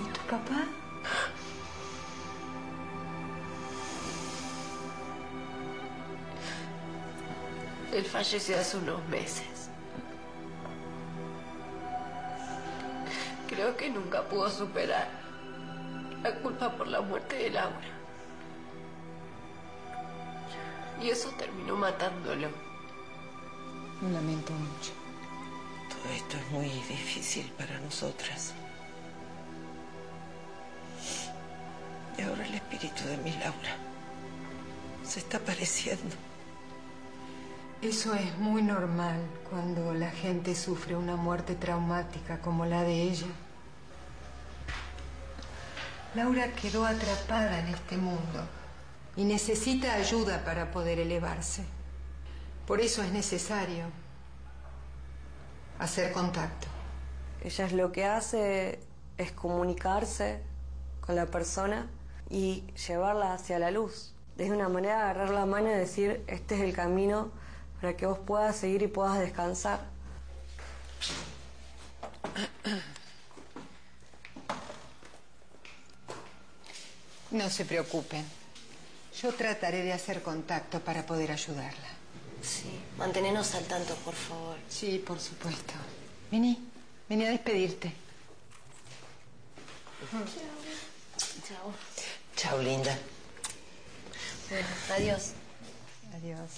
¿Y 0.00 0.12
tu 0.12 0.20
papá? 0.22 0.66
Él 7.92 8.04
falleció 8.04 8.58
hace 8.58 8.76
unos 8.76 9.06
meses. 9.08 9.70
Creo 13.48 13.76
que 13.76 13.88
nunca 13.88 14.22
pudo 14.22 14.50
superar 14.50 15.08
la 16.22 16.34
culpa 16.36 16.70
por 16.76 16.86
la 16.86 17.00
muerte 17.00 17.36
de 17.36 17.50
Laura. 17.50 17.88
Y 21.02 21.10
eso 21.10 21.30
terminó 21.38 21.76
matándolo. 21.76 22.48
Lo 24.02 24.08
lamento 24.10 24.52
mucho. 24.52 24.92
Todo 25.88 26.12
esto 26.14 26.36
es 26.36 26.50
muy 26.50 26.68
difícil 26.68 27.50
para 27.56 27.78
nosotras. 27.80 28.52
Y 32.18 32.22
ahora 32.22 32.46
el 32.46 32.54
espíritu 32.54 33.04
de 33.04 33.16
mi 33.18 33.30
Laura 33.30 33.76
se 35.04 35.20
está 35.20 35.38
apareciendo. 35.38 36.27
Eso 37.80 38.12
es 38.12 38.36
muy 38.38 38.62
normal 38.62 39.20
cuando 39.48 39.94
la 39.94 40.10
gente 40.10 40.56
sufre 40.56 40.96
una 40.96 41.14
muerte 41.14 41.54
traumática 41.54 42.40
como 42.40 42.66
la 42.66 42.82
de 42.82 43.02
ella. 43.02 43.28
Laura 46.16 46.52
quedó 46.54 46.84
atrapada 46.84 47.60
en 47.60 47.68
este 47.68 47.96
mundo 47.96 48.48
y 49.14 49.22
necesita 49.22 49.94
ayuda 49.94 50.44
para 50.44 50.72
poder 50.72 50.98
elevarse. 50.98 51.64
Por 52.66 52.80
eso 52.80 53.00
es 53.00 53.12
necesario 53.12 53.84
hacer 55.78 56.10
contacto. 56.10 56.66
Ella 57.44 57.68
lo 57.68 57.92
que 57.92 58.06
hace 58.06 58.80
es 59.18 59.30
comunicarse 59.30 60.42
con 61.00 61.14
la 61.14 61.26
persona 61.26 61.86
y 62.28 62.64
llevarla 62.88 63.34
hacia 63.34 63.60
la 63.60 63.70
luz. 63.70 64.14
Es 64.36 64.50
una 64.50 64.68
manera 64.68 64.96
de 64.96 65.02
agarrar 65.02 65.30
la 65.30 65.46
mano 65.46 65.70
y 65.70 65.74
decir, 65.74 66.24
este 66.26 66.56
es 66.56 66.62
el 66.62 66.74
camino 66.74 67.30
para 67.80 67.96
que 67.96 68.06
vos 68.06 68.18
puedas 68.18 68.56
seguir 68.56 68.82
y 68.82 68.88
puedas 68.88 69.18
descansar. 69.18 69.80
No 77.30 77.50
se 77.50 77.64
preocupen. 77.64 78.24
Yo 79.20 79.34
trataré 79.34 79.82
de 79.82 79.92
hacer 79.92 80.22
contacto 80.22 80.80
para 80.80 81.04
poder 81.04 81.32
ayudarla. 81.32 81.88
Sí, 82.42 82.80
mantenernos 82.96 83.54
al 83.54 83.64
tanto, 83.64 83.94
por 83.96 84.14
favor. 84.14 84.56
Sí, 84.68 85.02
por 85.04 85.20
supuesto. 85.20 85.74
Vení, 86.30 86.58
vení 87.08 87.26
a 87.26 87.30
despedirte. 87.30 87.92
Chao. 91.48 91.74
Chao, 92.36 92.62
linda. 92.62 92.96
Bueno, 94.48 94.68
adiós. 94.94 95.32
Adiós. 96.14 96.50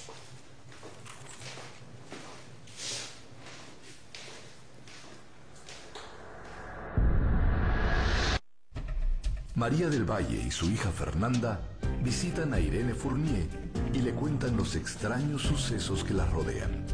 María 9.60 9.90
del 9.90 10.10
Valle 10.10 10.42
y 10.42 10.50
su 10.50 10.70
hija 10.70 10.90
Fernanda 10.90 11.60
visitan 12.02 12.54
a 12.54 12.60
Irene 12.60 12.94
Fournier 12.94 13.46
y 13.92 13.98
le 13.98 14.12
cuentan 14.12 14.56
los 14.56 14.74
extraños 14.74 15.42
sucesos 15.42 16.02
que 16.02 16.14
la 16.14 16.24
rodean. 16.24 16.86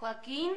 Joaquín. 0.00 0.54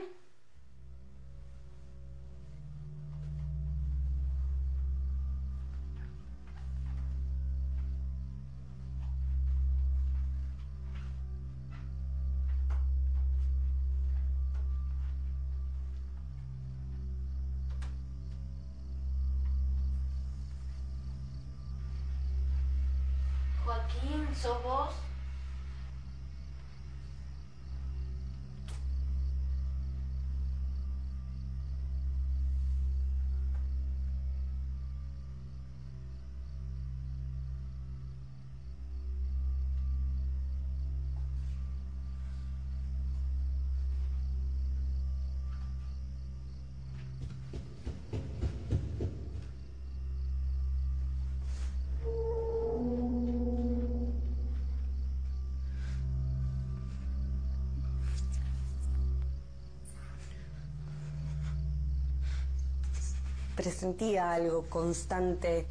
Joaquín, 23.66 24.34
¿sos 24.42 24.64
vos? 24.64 25.13
Presentía 63.64 64.34
algo 64.34 64.66
constante, 64.70 65.66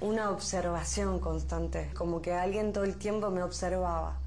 una 0.00 0.30
observación 0.30 1.20
constante, 1.20 1.88
como 1.94 2.20
que 2.20 2.32
alguien 2.32 2.72
todo 2.72 2.82
el 2.82 2.96
tiempo 2.96 3.30
me 3.30 3.44
observaba, 3.44 4.18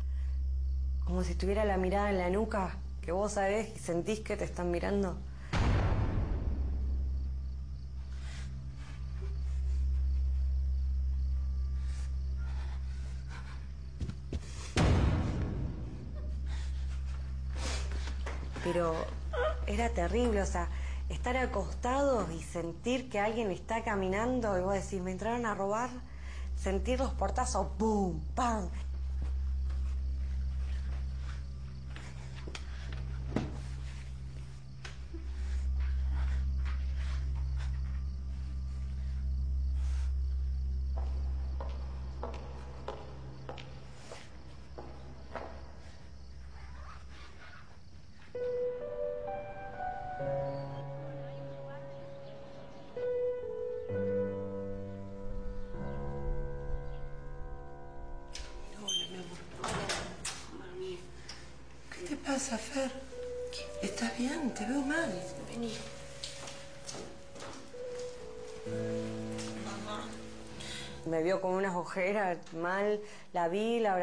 como 1.03 1.21
si 1.21 1.35
tuviera 1.35 1.65
la 1.65 1.75
mirada 1.75 2.09
en 2.09 2.19
la 2.19 2.29
nuca, 2.29 2.77
que 3.01 3.11
vos 3.11 3.33
sabés 3.33 3.75
y 3.75 3.79
sentís 3.79 4.21
que 4.21 4.37
te 4.37 4.45
están 4.45 4.71
mirando. 4.71 5.17
Pero 18.63 18.95
era 19.67 19.89
terrible, 19.89 20.41
o 20.41 20.45
sea, 20.45 20.69
estar 21.09 21.37
acostados 21.37 22.31
y 22.31 22.41
sentir 22.41 23.09
que 23.09 23.19
alguien 23.19 23.51
está 23.51 23.83
caminando 23.83 24.57
y 24.57 24.61
vos 24.61 24.73
decís, 24.73 25.01
me 25.01 25.11
entraron 25.11 25.45
a 25.45 25.53
robar, 25.53 25.89
sentir 26.55 26.99
los 26.99 27.13
portazos, 27.13 27.67
¡pum! 27.77 28.21
¡pam! 28.33 28.69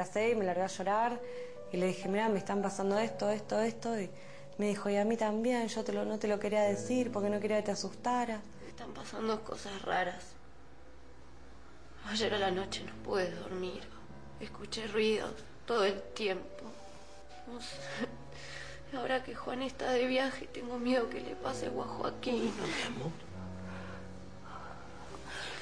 Abracé 0.02 0.30
y 0.30 0.34
me 0.34 0.44
largué 0.44 0.62
a 0.62 0.66
llorar. 0.66 1.20
Y 1.72 1.76
le 1.76 1.86
dije, 1.86 2.08
mira, 2.08 2.28
me 2.28 2.38
están 2.38 2.60
pasando 2.60 2.98
esto, 2.98 3.30
esto, 3.30 3.60
esto. 3.60 3.98
Y 3.98 4.10
me 4.58 4.68
dijo, 4.68 4.90
y 4.90 4.96
a 4.96 5.04
mí 5.04 5.16
también, 5.16 5.68
yo 5.68 5.84
te 5.84 5.92
lo, 5.92 6.04
no 6.04 6.18
te 6.18 6.28
lo 6.28 6.38
quería 6.38 6.62
decir 6.62 7.10
porque 7.10 7.30
no 7.30 7.40
quería 7.40 7.58
que 7.58 7.64
te 7.64 7.70
asustara. 7.72 8.40
Están 8.68 8.92
pasando 8.92 9.42
cosas 9.42 9.80
raras. 9.82 10.22
Ayer 12.10 12.34
a 12.34 12.38
la 12.38 12.50
noche 12.50 12.84
no 12.84 12.92
pude 13.04 13.30
dormir. 13.30 13.82
Escuché 14.40 14.86
ruidos 14.88 15.32
todo 15.66 15.84
el 15.84 16.02
tiempo. 16.14 16.64
No 17.46 17.60
sé. 17.60 17.76
Ahora 18.96 19.22
que 19.22 19.34
Juan 19.34 19.62
está 19.62 19.92
de 19.92 20.06
viaje, 20.06 20.46
tengo 20.48 20.78
miedo 20.78 21.08
que 21.08 21.20
le 21.20 21.34
pase 21.36 21.66
algo 21.66 21.82
a 21.82 21.86
Joaquín. 21.86 22.52
No, 22.58 22.66
mi 22.66 22.96
amor. 22.96 23.12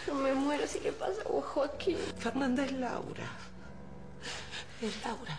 Yo 0.07 0.15
me 0.15 0.35
muero 0.35 0.67
si 0.67 0.81
le 0.81 0.93
pasa 0.93 1.21
algo 1.25 1.39
a 1.39 1.43
Joaquín. 1.43 1.99
Fernanda 2.19 2.65
es 2.65 2.73
Laura. 2.73 3.29
Laura. 4.81 5.39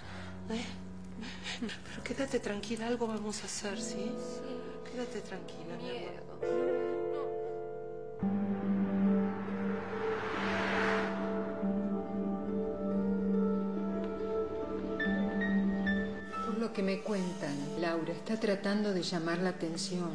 ¿eh? 0.51 0.65
Pero 1.59 2.03
quédate 2.03 2.39
tranquila, 2.39 2.87
algo 2.87 3.07
vamos 3.07 3.41
a 3.41 3.45
hacer, 3.45 3.79
¿sí? 3.81 4.11
Quédate 4.85 5.21
tranquila, 5.21 5.75
mi 5.77 5.89
amor. 5.89 6.91
Por 16.45 16.57
lo 16.59 16.71
que 16.73 16.83
me 16.83 17.01
cuentan, 17.01 17.55
Laura 17.79 18.13
está 18.13 18.39
tratando 18.39 18.93
de 18.93 19.01
llamar 19.01 19.39
la 19.39 19.49
atención. 19.49 20.11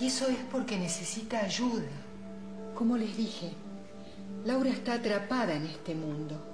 Y 0.00 0.08
eso 0.08 0.26
es 0.26 0.38
porque 0.50 0.76
necesita 0.76 1.38
ayuda. 1.38 1.86
Como 2.74 2.96
les 2.96 3.16
dije, 3.16 3.52
Laura 4.44 4.70
está 4.70 4.94
atrapada 4.94 5.54
en 5.54 5.66
este 5.66 5.94
mundo 5.94 6.53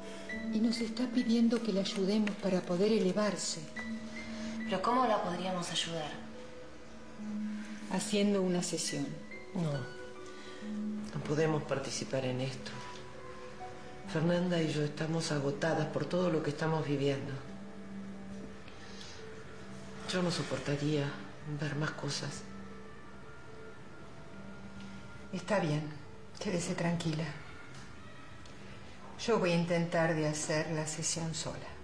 y 0.52 0.58
nos 0.58 0.80
está 0.80 1.06
pidiendo 1.06 1.62
que 1.62 1.72
la 1.72 1.80
ayudemos 1.80 2.30
para 2.36 2.60
poder 2.60 2.92
elevarse. 2.92 3.60
¿Pero 4.64 4.82
cómo 4.82 5.06
la 5.06 5.22
podríamos 5.22 5.70
ayudar? 5.70 6.10
Haciendo 7.92 8.42
una 8.42 8.62
sesión. 8.62 9.06
No, 9.54 9.72
no 9.72 11.24
podemos 11.26 11.62
participar 11.64 12.24
en 12.24 12.40
esto. 12.40 12.70
Fernanda 14.12 14.60
y 14.60 14.72
yo 14.72 14.82
estamos 14.82 15.30
agotadas 15.30 15.86
por 15.86 16.04
todo 16.04 16.30
lo 16.30 16.42
que 16.42 16.50
estamos 16.50 16.86
viviendo. 16.86 17.32
Yo 20.12 20.22
no 20.22 20.30
soportaría 20.30 21.04
ver 21.60 21.76
más 21.76 21.92
cosas. 21.92 22.42
Está 25.32 25.60
bien, 25.60 25.82
quédese 26.40 26.74
tranquila. 26.74 27.24
Yo 29.26 29.38
voy 29.38 29.52
a 29.52 29.56
intentar 29.56 30.14
de 30.14 30.26
hacer 30.26 30.70
la 30.70 30.86
sesión 30.86 31.34
sola. 31.34 31.79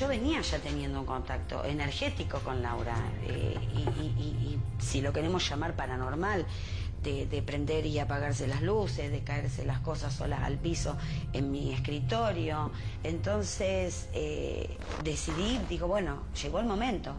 Yo 0.00 0.08
venía 0.08 0.40
ya 0.40 0.58
teniendo 0.58 1.00
un 1.00 1.04
contacto 1.04 1.62
energético 1.62 2.38
con 2.38 2.62
Laura 2.62 2.96
eh, 3.26 3.54
y, 3.76 4.58
si 4.78 5.02
lo 5.02 5.12
queremos 5.12 5.46
llamar 5.46 5.76
paranormal, 5.76 6.46
de, 7.02 7.26
de 7.26 7.42
prender 7.42 7.84
y 7.84 7.98
apagarse 7.98 8.46
las 8.46 8.62
luces, 8.62 9.12
de 9.12 9.20
caerse 9.20 9.66
las 9.66 9.80
cosas 9.80 10.14
solas 10.14 10.40
al 10.42 10.56
piso 10.56 10.96
en 11.34 11.52
mi 11.52 11.74
escritorio. 11.74 12.70
Entonces 13.04 14.08
eh, 14.14 14.74
decidí, 15.04 15.60
digo, 15.68 15.86
bueno, 15.86 16.22
llegó 16.42 16.60
el 16.60 16.66
momento. 16.66 17.12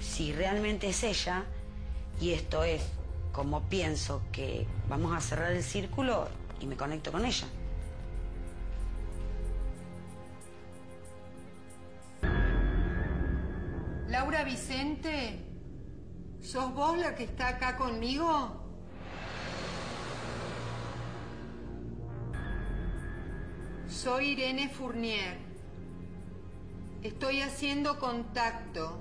Si 0.00 0.32
realmente 0.32 0.88
es 0.88 1.04
ella 1.04 1.44
y 2.20 2.32
esto 2.32 2.64
es 2.64 2.82
como 3.30 3.62
pienso 3.68 4.20
que 4.32 4.66
vamos 4.88 5.16
a 5.16 5.20
cerrar 5.20 5.52
el 5.52 5.62
círculo 5.62 6.26
y 6.60 6.66
me 6.66 6.76
conecto 6.76 7.12
con 7.12 7.24
ella. 7.24 7.46
Laura 14.30 14.44
Vicente, 14.44 15.42
¿sos 16.42 16.74
vos 16.74 16.98
la 16.98 17.14
que 17.14 17.24
está 17.24 17.48
acá 17.48 17.78
conmigo? 17.78 18.62
Soy 23.88 24.32
Irene 24.32 24.68
Fournier. 24.68 25.38
Estoy 27.02 27.40
haciendo 27.40 27.98
contacto 27.98 29.00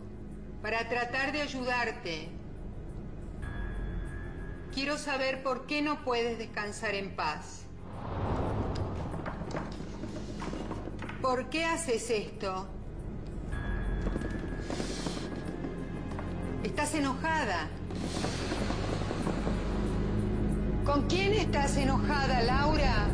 para 0.61 0.87
tratar 0.87 1.33
de 1.33 1.41
ayudarte. 1.41 2.29
Quiero 4.73 4.97
saber 4.97 5.43
por 5.43 5.65
qué 5.65 5.81
no 5.81 6.05
puedes 6.05 6.37
descansar 6.37 6.95
en 6.95 7.13
paz. 7.17 7.63
¿Por 11.21 11.49
qué 11.49 11.65
haces 11.65 12.09
esto? 12.11 12.76
Estás 16.77 16.93
enojada. 16.93 17.69
¿Con 20.85 21.07
quién 21.07 21.33
estás 21.33 21.75
enojada, 21.75 22.43
Laura? 22.43 23.07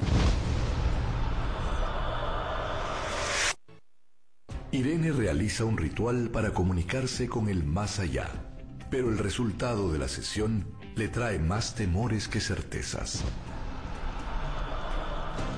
Irene 4.72 5.14
realiza 5.14 5.64
un 5.64 5.78
ritual 5.78 6.30
para 6.30 6.52
comunicarse 6.54 7.30
con 7.30 7.48
el 7.48 7.64
más 7.64 8.00
allá, 8.00 8.28
pero 8.92 9.08
el 9.08 9.18
resultado 9.18 9.94
de 9.94 10.00
la 10.00 10.10
sesión 10.10 10.68
le 10.96 11.08
trae 11.08 11.40
más 11.40 11.74
temores 11.74 12.28
que 12.28 12.42
certezas. 12.42 13.24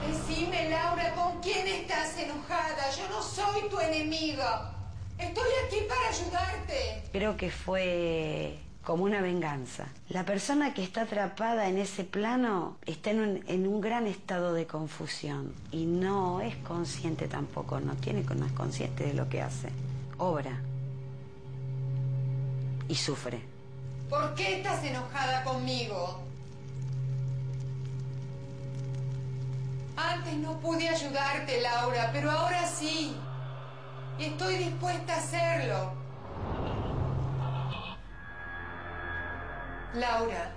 Decime, 0.08 0.70
Laura, 0.70 1.12
¿con 1.16 1.42
quién 1.42 1.66
estás 1.66 2.16
enojada? 2.20 2.84
Yo 2.96 3.10
no 3.10 3.24
soy 3.24 3.68
tu 3.68 3.80
enemiga. 3.80 4.76
Estoy 5.18 5.50
aquí 5.66 5.78
para 5.88 6.10
ayudarte. 6.10 7.04
Creo 7.12 7.38
que 7.38 7.50
fue 7.50 8.60
como 8.84 9.04
una 9.04 9.22
venganza. 9.22 9.88
La 10.10 10.26
persona 10.26 10.74
que 10.74 10.84
está 10.84 11.02
atrapada 11.02 11.68
en 11.68 11.78
ese 11.78 12.04
plano 12.04 12.78
está 12.86 13.12
en 13.12 13.20
un, 13.20 13.44
en 13.48 13.68
un 13.68 13.82
gran 13.82 14.06
estado 14.08 14.54
de 14.54 14.68
confusión 14.68 15.54
y 15.72 15.86
no 15.86 16.42
es 16.42 16.56
consciente 16.58 17.28
tampoco, 17.28 17.80
no 17.80 17.96
tiene, 17.96 18.24
no 18.24 18.46
es 18.46 18.52
consciente 18.52 19.06
de 19.06 19.14
lo 19.14 19.28
que 19.28 19.42
hace. 19.42 19.70
Obra 20.18 20.62
y 22.88 22.96
sufre. 22.96 23.42
¿Por 24.10 24.36
qué 24.36 24.58
estás 24.58 24.84
enojada 24.84 25.44
conmigo? 25.44 26.20
Antes 29.98 30.36
no 30.36 30.60
pude 30.60 30.88
ayudarte, 30.88 31.62
Laura, 31.62 32.10
pero 32.14 32.30
ahora 32.30 32.68
sí. 32.68 33.16
Y 34.18 34.24
estoy 34.26 34.56
dispuesta 34.58 35.14
a 35.14 35.18
hacerlo. 35.18 35.94
Laura, 39.96 40.54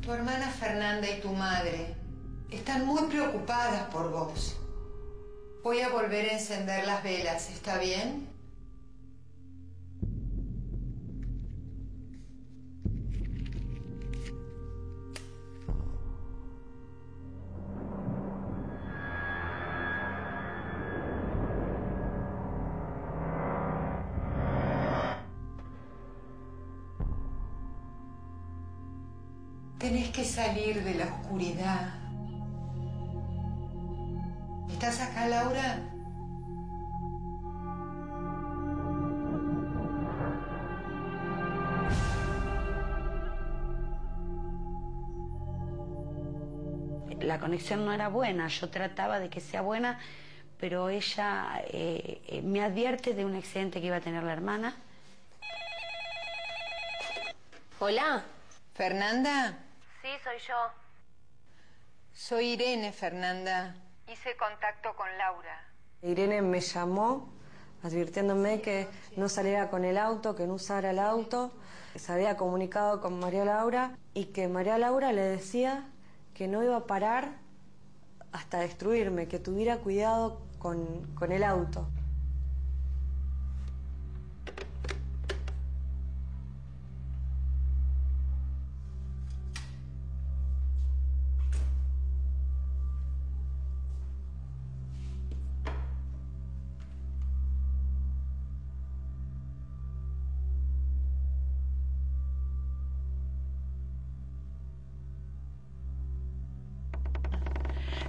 tu 0.00 0.12
hermana 0.12 0.48
Fernanda 0.48 1.08
y 1.10 1.20
tu 1.20 1.30
madre 1.30 1.94
están 2.50 2.86
muy 2.86 3.02
preocupadas 3.02 3.82
por 3.90 4.10
vos. 4.10 4.56
Voy 5.62 5.80
a 5.80 5.90
volver 5.90 6.30
a 6.30 6.32
encender 6.32 6.86
las 6.86 7.02
velas, 7.02 7.50
¿está 7.50 7.78
bien? 7.78 8.37
Salir 30.38 30.84
de 30.84 30.94
la 30.94 31.06
oscuridad. 31.06 31.88
¿Estás 34.70 35.00
acá, 35.00 35.26
Laura? 35.26 35.80
La 47.20 47.40
conexión 47.40 47.84
no 47.84 47.92
era 47.92 48.06
buena, 48.06 48.46
yo 48.46 48.70
trataba 48.70 49.18
de 49.18 49.28
que 49.28 49.40
sea 49.40 49.62
buena, 49.62 49.98
pero 50.60 50.88
ella 50.88 51.64
eh, 51.66 52.22
eh, 52.28 52.42
me 52.42 52.62
advierte 52.62 53.12
de 53.12 53.24
un 53.24 53.34
accidente 53.34 53.80
que 53.80 53.88
iba 53.88 53.96
a 53.96 54.00
tener 54.00 54.22
la 54.22 54.34
hermana. 54.34 54.76
Hola. 57.80 58.22
¿Fernanda? 58.74 59.64
Sí, 60.02 60.08
soy 60.22 60.38
yo. 60.46 60.54
Soy 62.12 62.52
Irene, 62.52 62.92
Fernanda. 62.92 63.74
Hice 64.06 64.36
contacto 64.36 64.94
con 64.94 65.06
Laura. 65.18 65.68
Irene 66.02 66.40
me 66.40 66.60
llamó 66.60 67.32
advirtiéndome 67.82 68.60
que 68.60 68.88
no 69.16 69.28
saliera 69.28 69.70
con 69.70 69.84
el 69.84 69.98
auto, 69.98 70.36
que 70.36 70.46
no 70.46 70.54
usara 70.54 70.90
el 70.90 70.98
auto. 70.98 71.52
Se 71.96 72.12
había 72.12 72.36
comunicado 72.36 73.00
con 73.00 73.18
María 73.18 73.44
Laura 73.44 73.96
y 74.14 74.26
que 74.26 74.46
María 74.46 74.78
Laura 74.78 75.12
le 75.12 75.22
decía 75.22 75.88
que 76.34 76.46
no 76.46 76.62
iba 76.62 76.76
a 76.76 76.86
parar 76.86 77.38
hasta 78.30 78.60
destruirme, 78.60 79.26
que 79.26 79.40
tuviera 79.40 79.78
cuidado 79.78 80.40
con, 80.58 81.12
con 81.14 81.32
el 81.32 81.42
auto. 81.42 81.88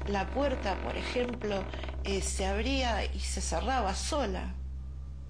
La 0.09 0.25
puerta, 0.25 0.73
por 0.81 0.97
ejemplo, 0.97 1.63
eh, 2.03 2.21
se 2.21 2.47
abría 2.47 3.05
y 3.05 3.19
se 3.19 3.41
cerraba 3.41 3.93
sola. 3.93 4.55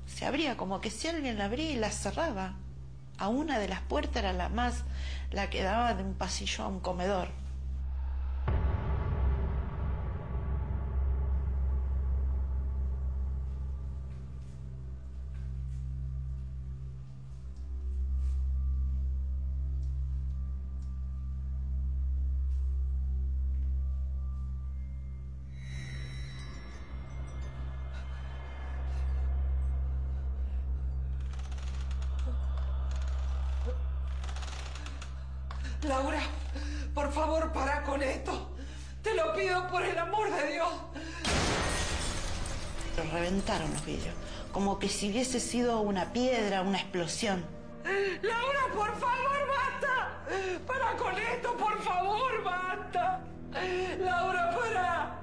Se 0.06 0.26
abría 0.26 0.56
como 0.56 0.80
que 0.80 0.90
si 0.90 1.10
alguien 1.10 1.38
la 1.38 1.46
abría 1.46 1.72
y 1.72 1.76
la 1.76 1.92
cerraba. 1.92 2.54
A 3.18 3.28
una 3.28 3.60
de 3.60 3.68
las 3.68 3.82
puertas 3.82 4.16
era 4.16 4.32
la 4.32 4.48
más, 4.48 4.86
la 5.32 5.50
que 5.50 5.64
daba 5.64 5.96
de 5.96 6.04
un 6.04 6.14
pasillo 6.14 6.64
a 6.64 6.68
un 6.68 6.80
comedor. 6.80 7.28
Laura, 35.84 36.22
por 36.94 37.12
favor, 37.12 37.52
para 37.54 37.84
con 37.84 38.02
esto. 38.02 38.50
Te 39.02 39.14
lo 39.16 39.34
pido 39.34 39.68
por 39.70 39.84
el 39.84 39.98
amor 39.98 40.30
de 40.34 40.54
Dios. 40.54 40.70
Pero 42.96 43.12
reventaron 43.12 43.72
los 43.72 43.86
vidrios, 43.86 44.14
como 44.52 44.78
que 44.78 44.90
si 44.90 45.10
hubiese 45.10 45.40
sido 45.40 45.80
una 45.80 46.12
piedra, 46.12 46.62
una 46.62 46.80
explosión. 46.80 47.46
Laura, 48.22 48.60
por 48.76 49.00
favor, 49.00 49.48
basta. 49.48 50.18
Para 50.68 50.98
con 50.98 51.18
esto, 51.18 51.56
por 51.56 51.82
favor, 51.82 52.44
basta. 52.44 53.24
Laura, 54.00 54.52
para. 54.52 55.22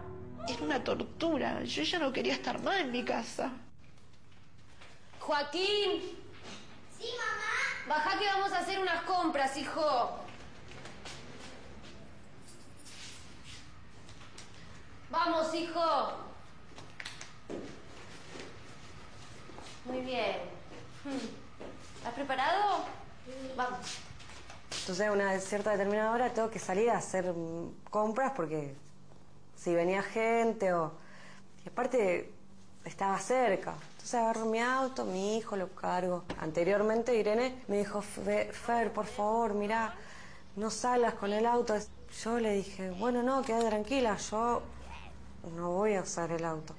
Era 0.48 0.62
una 0.62 0.82
tortura. 0.82 1.62
Yo 1.64 1.82
ya 1.82 1.98
no 1.98 2.12
quería 2.12 2.32
estar 2.32 2.60
más 2.62 2.80
en 2.80 2.92
mi 2.92 3.04
casa. 3.04 3.50
Joaquín. 5.20 6.00
Sí, 6.98 7.08
mamá. 7.18 7.94
Baja 7.94 8.18
que 8.18 8.26
vamos 8.26 8.52
a 8.52 8.60
hacer 8.60 8.78
unas 8.80 9.02
compras, 9.02 9.56
hijo. 9.56 10.25
Vamos, 15.16 15.54
hijo. 15.54 15.80
Muy 19.86 20.00
bien. 20.02 20.36
¿Estás 21.96 22.12
preparado? 22.12 22.84
Vamos. 23.56 23.78
Entonces, 24.80 25.06
a 25.06 25.12
una 25.12 25.38
cierta 25.40 25.70
determinada 25.70 26.10
hora 26.12 26.28
tengo 26.34 26.50
que 26.50 26.58
salir 26.58 26.90
a 26.90 26.98
hacer 26.98 27.32
compras 27.88 28.32
porque 28.36 28.74
si 29.56 29.74
venía 29.74 30.02
gente 30.02 30.74
o... 30.74 30.92
Y 31.64 31.68
aparte, 31.70 32.30
estaba 32.84 33.18
cerca. 33.18 33.72
Entonces 33.92 34.14
agarro 34.16 34.44
mi 34.44 34.60
auto, 34.60 35.06
mi 35.06 35.38
hijo, 35.38 35.56
lo 35.56 35.68
cargo. 35.70 36.24
Anteriormente 36.40 37.16
Irene 37.16 37.62
me 37.68 37.78
dijo, 37.78 38.02
"Fe- 38.02 38.52
Fer, 38.52 38.92
por 38.92 39.06
favor, 39.06 39.54
mira, 39.54 39.94
no 40.56 40.70
salgas 40.70 41.14
con 41.14 41.32
el 41.32 41.46
auto. 41.46 41.74
Yo 42.22 42.38
le 42.38 42.52
dije, 42.52 42.90
bueno, 42.90 43.22
no, 43.22 43.40
queda 43.42 43.66
tranquila, 43.66 44.16
yo 44.18 44.62
no 45.50 45.70
voy 45.70 45.94
a 45.94 46.02
usar 46.02 46.32
el 46.32 46.44
auto. 46.44 46.74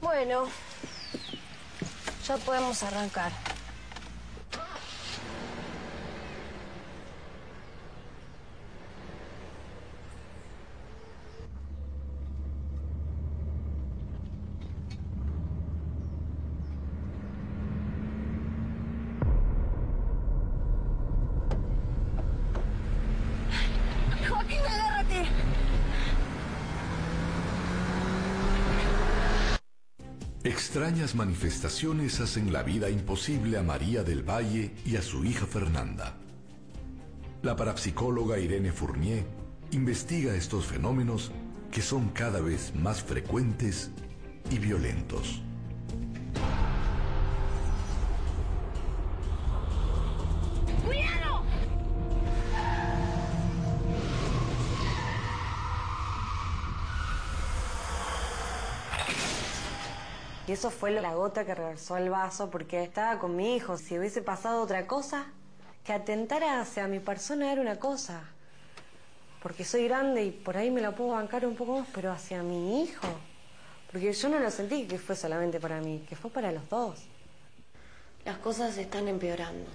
Bueno, 0.00 0.46
ya 2.26 2.36
podemos 2.38 2.82
arrancar. 2.82 3.32
Joaquín, 24.28 24.60
agárrate. 24.60 25.28
Extrañas 30.90 31.14
manifestaciones 31.14 32.18
hacen 32.18 32.52
la 32.52 32.64
vida 32.64 32.90
imposible 32.90 33.56
a 33.56 33.62
María 33.62 34.02
del 34.02 34.28
Valle 34.28 34.72
y 34.84 34.96
a 34.96 35.02
su 35.02 35.24
hija 35.24 35.46
Fernanda. 35.46 36.16
La 37.42 37.54
parapsicóloga 37.54 38.40
Irene 38.40 38.72
Fournier 38.72 39.24
investiga 39.70 40.34
estos 40.34 40.66
fenómenos 40.66 41.30
que 41.70 41.80
son 41.80 42.08
cada 42.08 42.40
vez 42.40 42.74
más 42.74 43.04
frecuentes 43.04 43.92
y 44.50 44.58
violentos. 44.58 45.40
Y 60.50 60.52
eso 60.52 60.72
fue 60.72 60.90
la 60.90 61.14
gota 61.14 61.46
que 61.46 61.54
reversó 61.54 61.96
el 61.96 62.10
vaso 62.10 62.50
porque 62.50 62.82
estaba 62.82 63.20
con 63.20 63.36
mi 63.36 63.54
hijo. 63.54 63.78
Si 63.78 63.96
hubiese 63.96 64.20
pasado 64.20 64.62
otra 64.62 64.84
cosa, 64.88 65.26
que 65.84 65.92
atentara 65.92 66.60
hacia 66.60 66.88
mi 66.88 66.98
persona 66.98 67.52
era 67.52 67.60
una 67.60 67.78
cosa. 67.78 68.24
Porque 69.44 69.64
soy 69.64 69.84
grande 69.86 70.24
y 70.24 70.32
por 70.32 70.56
ahí 70.56 70.72
me 70.72 70.80
la 70.80 70.90
puedo 70.90 71.10
bancar 71.10 71.46
un 71.46 71.54
poco 71.54 71.78
más, 71.78 71.88
pero 71.94 72.10
hacia 72.10 72.42
mi 72.42 72.82
hijo. 72.82 73.06
Porque 73.92 74.12
yo 74.12 74.28
no 74.28 74.40
lo 74.40 74.50
sentí 74.50 74.88
que 74.88 74.98
fue 74.98 75.14
solamente 75.14 75.60
para 75.60 75.80
mí, 75.80 76.04
que 76.08 76.16
fue 76.16 76.32
para 76.32 76.50
los 76.50 76.68
dos. 76.68 76.98
Las 78.24 78.38
cosas 78.38 78.76
están 78.76 79.06
empeorando. 79.06 79.70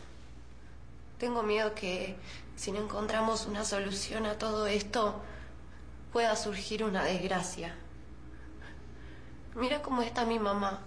Tengo 1.19 1.41
miedo 1.41 1.73
que 1.73 2.17
si 2.57 2.73
no 2.73 2.83
encontramos 2.83 3.45
una 3.45 3.63
solución 3.63 4.25
a 4.25 4.37
todo 4.37 4.67
esto, 4.67 5.21
pueda 6.11 6.35
surgir 6.35 6.83
una 6.83 7.05
desgracia. 7.05 7.77
Mira 9.55 9.81
cómo 9.81 10.01
está 10.01 10.25
mi 10.25 10.37
mamá. 10.37 10.81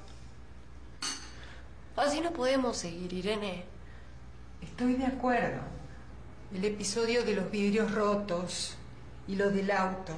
Así 1.97 2.21
no 2.21 2.33
podemos 2.33 2.77
seguir, 2.77 3.11
Irene. 3.15 3.65
Estoy 4.61 4.93
de 4.95 5.07
acuerdo. 5.07 5.63
El 6.55 6.63
episodio 6.67 7.25
de 7.25 7.35
los 7.35 7.51
vidrios 7.51 7.91
rotos 7.95 8.77
y 9.27 9.37
lo 9.37 9.51
del 9.51 9.71
auto 9.71 10.13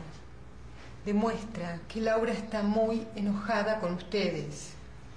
demuestra 1.04 1.80
que 1.86 2.00
Laura 2.00 2.32
está 2.32 2.64
muy 2.64 3.06
enojada 3.14 3.78
con 3.78 3.94
ustedes. 3.94 4.74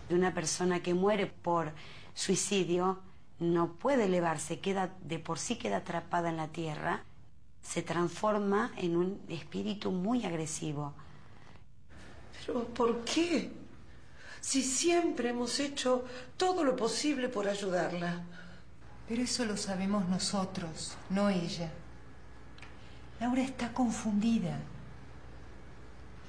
De 0.09 0.15
una 0.15 0.35
persona 0.35 0.83
que 0.83 0.93
muere 0.93 1.25
por 1.25 1.71
suicidio 2.13 2.99
no 3.39 3.73
puede 3.73 4.05
elevarse, 4.05 4.59
queda 4.59 4.91
de 5.01 5.17
por 5.17 5.39
sí 5.39 5.55
queda 5.55 5.77
atrapada 5.77 6.29
en 6.29 6.37
la 6.37 6.49
tierra, 6.49 7.03
se 7.63 7.81
transforma 7.81 8.71
en 8.77 8.95
un 8.95 9.21
espíritu 9.27 9.91
muy 9.91 10.23
agresivo. 10.23 10.93
¿Por 12.51 13.03
qué? 13.05 13.51
Si 14.41 14.61
siempre 14.61 15.29
hemos 15.29 15.59
hecho 15.59 16.03
todo 16.35 16.63
lo 16.63 16.75
posible 16.75 17.29
por 17.29 17.47
ayudarla. 17.47 18.23
Pero 19.07 19.21
eso 19.21 19.45
lo 19.45 19.57
sabemos 19.57 20.07
nosotros, 20.09 20.95
no 21.09 21.29
ella. 21.29 21.71
Laura 23.19 23.41
está 23.41 23.71
confundida. 23.73 24.59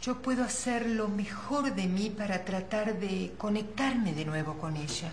Yo 0.03 0.21
puedo 0.21 0.45
hacer 0.45 0.91
lo 0.91 1.09
mejor 1.09 1.75
de 1.75 1.87
mí 1.87 2.11
para 2.11 2.45
tratar 2.45 2.99
de 2.99 3.33
conectarme 3.39 4.13
de 4.13 4.25
nuevo 4.25 4.59
con 4.59 4.77
ella. 4.77 5.13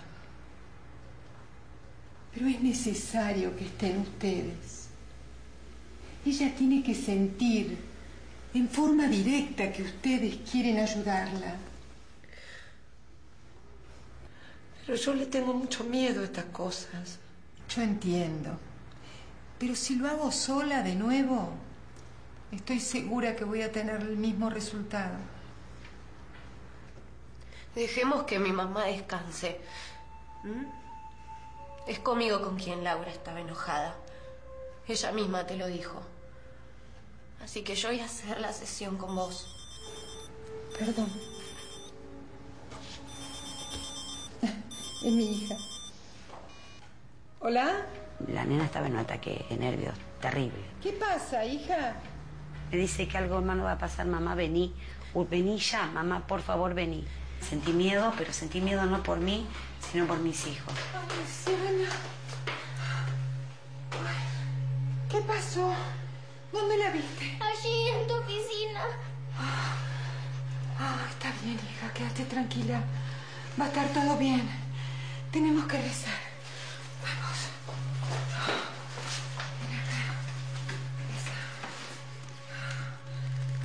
Pero 2.34 2.46
es 2.46 2.60
necesario 2.60 3.56
que 3.56 3.64
estén 3.64 4.00
ustedes. 4.00 4.88
Ella 6.24 6.54
tiene 6.54 6.82
que 6.82 6.94
sentir 6.94 7.91
en 8.54 8.68
forma 8.68 9.06
directa 9.08 9.72
que 9.72 9.82
ustedes 9.82 10.36
quieren 10.50 10.78
ayudarla. 10.78 11.56
Pero 14.84 14.98
yo 14.98 15.14
le 15.14 15.26
tengo 15.26 15.54
mucho 15.54 15.84
miedo 15.84 16.22
a 16.22 16.24
estas 16.24 16.46
cosas. 16.46 17.18
Yo 17.68 17.82
entiendo. 17.82 18.58
Pero 19.58 19.74
si 19.74 19.94
lo 19.96 20.08
hago 20.08 20.32
sola 20.32 20.82
de 20.82 20.94
nuevo, 20.94 21.50
estoy 22.50 22.80
segura 22.80 23.36
que 23.36 23.44
voy 23.44 23.62
a 23.62 23.72
tener 23.72 24.00
el 24.00 24.16
mismo 24.16 24.50
resultado. 24.50 25.16
Dejemos 27.74 28.24
que 28.24 28.38
mi 28.38 28.52
mamá 28.52 28.84
descanse. 28.84 29.60
¿Mm? 30.42 30.64
Es 31.86 31.98
conmigo 32.00 32.42
con 32.42 32.56
quien 32.56 32.84
Laura 32.84 33.10
estaba 33.10 33.40
enojada. 33.40 33.94
Ella 34.86 35.12
misma 35.12 35.46
te 35.46 35.56
lo 35.56 35.68
dijo. 35.68 36.02
Así 37.42 37.62
que 37.62 37.74
yo 37.74 37.88
voy 37.88 38.00
a 38.00 38.04
hacer 38.04 38.40
la 38.40 38.52
sesión 38.52 38.96
con 38.96 39.14
vos. 39.14 39.46
Perdón. 40.78 41.10
Es 45.04 45.12
mi 45.12 45.32
hija. 45.32 45.56
¿Hola? 47.40 47.86
La 48.28 48.44
nena 48.44 48.64
estaba 48.64 48.86
en 48.86 48.92
un 48.92 49.00
ataque 49.00 49.44
de 49.50 49.56
nervios 49.56 49.94
terrible. 50.20 50.62
¿Qué 50.80 50.92
pasa, 50.92 51.44
hija? 51.44 51.96
Me 52.70 52.78
dice 52.78 53.08
que 53.08 53.18
algo 53.18 53.40
malo 53.42 53.64
va 53.64 53.72
a 53.72 53.78
pasar, 53.78 54.06
mamá, 54.06 54.36
vení. 54.36 54.72
Uh, 55.12 55.26
vení 55.26 55.58
ya, 55.58 55.86
mamá, 55.86 56.26
por 56.26 56.40
favor, 56.40 56.72
vení. 56.72 57.04
Sentí 57.40 57.72
miedo, 57.72 58.12
pero 58.16 58.32
sentí 58.32 58.60
miedo 58.60 58.86
no 58.86 59.02
por 59.02 59.18
mí, 59.18 59.44
sino 59.90 60.06
por 60.06 60.18
mis 60.20 60.46
hijos. 60.46 60.74
Ay. 60.94 61.61
Va 73.60 73.64
a 73.64 73.68
estar 73.68 73.86
todo 73.88 74.16
bien. 74.16 74.42
Tenemos 75.30 75.66
que 75.66 75.76
rezar. 75.78 76.14
Vamos. 77.02 77.38
Ven 79.60 79.78
acá. 79.78 80.00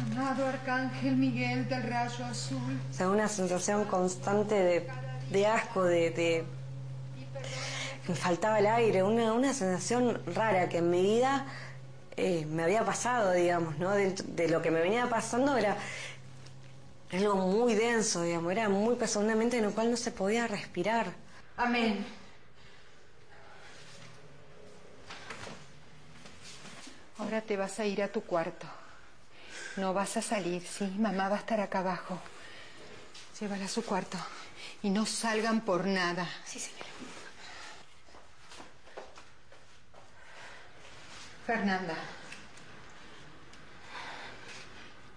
Reza. 0.06 0.22
Amado 0.22 0.48
Arcángel 0.48 1.16
Miguel 1.16 1.68
del 1.70 1.84
Rayo 1.84 2.26
Azul. 2.26 2.80
O 2.92 2.94
sea, 2.94 3.10
una 3.10 3.28
sensación 3.28 3.86
constante 3.86 4.56
de, 4.56 4.88
de 5.32 5.48
asco, 5.48 5.84
de, 5.84 6.12
de- 6.12 6.46
Me 8.08 8.16
faltaba 8.16 8.60
el 8.60 8.68
aire, 8.68 9.04
una, 9.04 9.34
una 9.34 9.54
sensación 9.54 10.22
rara 10.34 10.70
que 10.70 10.78
en 10.78 10.90
mi 10.90 11.02
vida 11.02 11.46
eh, 12.16 12.46
me 12.50 12.64
había 12.64 12.84
pasado, 12.86 13.32
digamos, 13.34 13.78
¿no? 13.80 13.92
De, 13.92 14.12
de 14.12 14.48
lo 14.50 14.62
que 14.62 14.72
me 14.72 14.80
venía 14.80 15.10
pasando 15.10 15.56
era 15.58 15.76
algo 17.12 17.36
muy 17.36 17.74
denso, 17.76 18.24
digamos, 18.24 18.52
era 18.52 18.68
muy 18.70 18.96
pesado, 18.96 19.26
una 19.26 19.36
mente 19.36 19.58
en 19.58 19.66
la 19.66 19.72
cual 19.72 19.92
no 19.92 19.98
se 19.98 20.12
podía 20.12 20.48
respirar. 20.48 21.14
Amén. 21.56 22.06
Ahora 27.18 27.42
te 27.42 27.58
vas 27.58 27.80
a 27.80 27.86
ir 27.86 28.04
a 28.04 28.10
tu 28.10 28.22
cuarto. 28.22 28.68
No 29.78 29.94
vas 29.94 30.18
a 30.18 30.22
salir, 30.22 30.66
¿sí? 30.66 30.86
Mamá 30.98 31.30
va 31.30 31.38
a 31.38 31.40
estar 31.40 31.60
acá 31.60 31.80
abajo. 31.80 32.20
Llévala 33.40 33.66
a 33.66 33.68
su 33.68 33.84
cuarto. 33.84 34.18
Y 34.84 34.90
no 34.90 35.06
salgan 35.06 35.62
por 35.62 35.86
nada. 35.86 36.28
Sí, 36.46 36.60
señora. 36.60 36.90
Fernanda. 41.46 41.96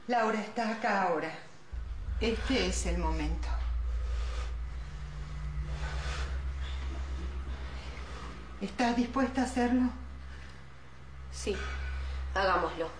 Laura 0.06 0.40
está 0.40 0.70
acá 0.70 1.02
ahora. 1.02 1.49
Este 2.20 2.66
es 2.66 2.84
el 2.84 2.98
momento. 2.98 3.48
¿Estás 8.60 8.94
dispuesta 8.94 9.40
a 9.40 9.44
hacerlo? 9.44 9.88
Sí, 11.32 11.56
hagámoslo. 12.34 12.99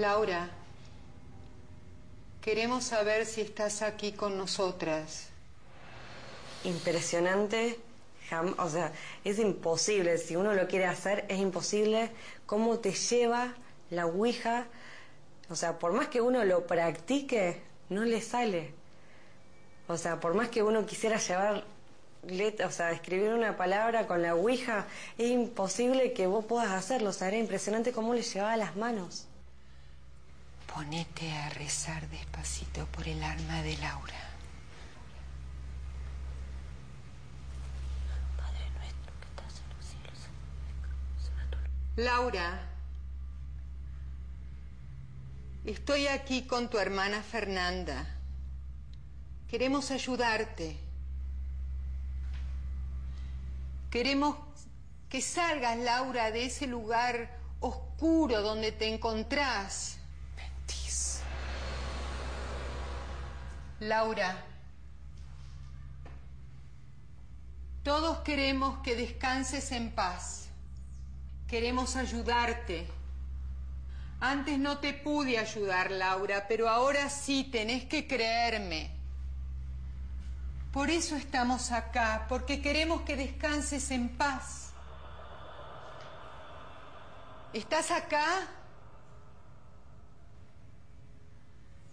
Laura, 0.00 0.48
queremos 2.40 2.84
saber 2.84 3.26
si 3.26 3.42
estás 3.42 3.82
aquí 3.82 4.12
con 4.12 4.38
nosotras. 4.38 5.28
Impresionante, 6.64 7.78
o 8.56 8.68
sea, 8.70 8.92
es 9.24 9.38
imposible, 9.38 10.16
si 10.16 10.36
uno 10.36 10.54
lo 10.54 10.66
quiere 10.68 10.86
hacer, 10.86 11.26
es 11.28 11.38
imposible 11.38 12.10
cómo 12.46 12.78
te 12.78 12.92
lleva 12.92 13.52
la 13.90 14.06
Ouija, 14.06 14.68
o 15.50 15.54
sea, 15.54 15.78
por 15.78 15.92
más 15.92 16.08
que 16.08 16.22
uno 16.22 16.44
lo 16.44 16.66
practique, 16.66 17.60
no 17.90 18.06
le 18.06 18.22
sale. 18.22 18.72
O 19.86 19.98
sea, 19.98 20.18
por 20.18 20.32
más 20.32 20.48
que 20.48 20.62
uno 20.62 20.86
quisiera 20.86 21.18
llevar 21.18 21.64
o 22.22 22.70
sea, 22.70 22.92
escribir 22.92 23.34
una 23.34 23.58
palabra 23.58 24.06
con 24.06 24.22
la 24.22 24.34
Ouija, 24.34 24.86
es 25.18 25.30
imposible 25.30 26.14
que 26.14 26.26
vos 26.26 26.46
puedas 26.46 26.70
hacerlo. 26.70 27.10
O 27.10 27.12
sea, 27.12 27.28
era 27.28 27.36
impresionante 27.36 27.92
cómo 27.92 28.14
le 28.14 28.22
llevaba 28.22 28.56
las 28.56 28.76
manos. 28.76 29.26
Ponete 30.74 31.32
a 31.32 31.48
rezar 31.50 32.08
despacito 32.10 32.86
por 32.86 33.08
el 33.08 33.22
alma 33.24 33.60
de 33.62 33.76
Laura. 33.78 34.20
Padre 38.36 38.70
nuestro 38.78 39.12
que 39.20 39.26
estás 39.26 39.62
en 39.62 39.76
los 39.76 39.84
cielos. 39.84 40.18
Laura, 41.96 42.62
estoy 45.64 46.06
aquí 46.06 46.46
con 46.46 46.70
tu 46.70 46.78
hermana 46.78 47.20
Fernanda. 47.20 48.06
Queremos 49.48 49.90
ayudarte. 49.90 50.78
Queremos 53.90 54.36
que 55.08 55.20
salgas, 55.20 55.76
Laura, 55.78 56.30
de 56.30 56.44
ese 56.44 56.68
lugar 56.68 57.36
oscuro 57.58 58.40
donde 58.40 58.70
te 58.70 58.94
encontrás. 58.94 59.99
Laura, 63.80 64.36
todos 67.82 68.18
queremos 68.18 68.80
que 68.80 68.94
descanses 68.94 69.72
en 69.72 69.90
paz. 69.92 70.50
Queremos 71.48 71.96
ayudarte. 71.96 72.86
Antes 74.20 74.58
no 74.58 74.78
te 74.80 74.92
pude 74.92 75.38
ayudar, 75.38 75.90
Laura, 75.90 76.46
pero 76.46 76.68
ahora 76.68 77.08
sí 77.08 77.48
tenés 77.50 77.86
que 77.86 78.06
creerme. 78.06 78.90
Por 80.72 80.90
eso 80.90 81.16
estamos 81.16 81.72
acá, 81.72 82.26
porque 82.28 82.60
queremos 82.60 83.00
que 83.00 83.16
descanses 83.16 83.90
en 83.90 84.10
paz. 84.10 84.72
¿Estás 87.54 87.90
acá? 87.90 88.46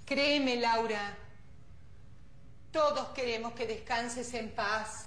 Créeme, 0.06 0.58
Laura. 0.58 1.18
Todos 2.78 3.08
queremos 3.16 3.54
que 3.54 3.66
descanses 3.66 4.32
en 4.36 4.52
paz. 4.52 5.07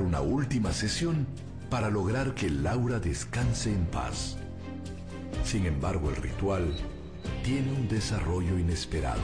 Una 0.00 0.22
última 0.22 0.72
sesión 0.72 1.26
para 1.68 1.90
lograr 1.90 2.34
que 2.34 2.48
Laura 2.48 2.98
descanse 2.98 3.70
en 3.70 3.84
paz. 3.86 4.36
Sin 5.44 5.66
embargo, 5.66 6.08
el 6.08 6.16
ritual 6.16 6.74
tiene 7.44 7.72
un 7.72 7.86
desarrollo 7.86 8.58
inesperado. 8.58 9.20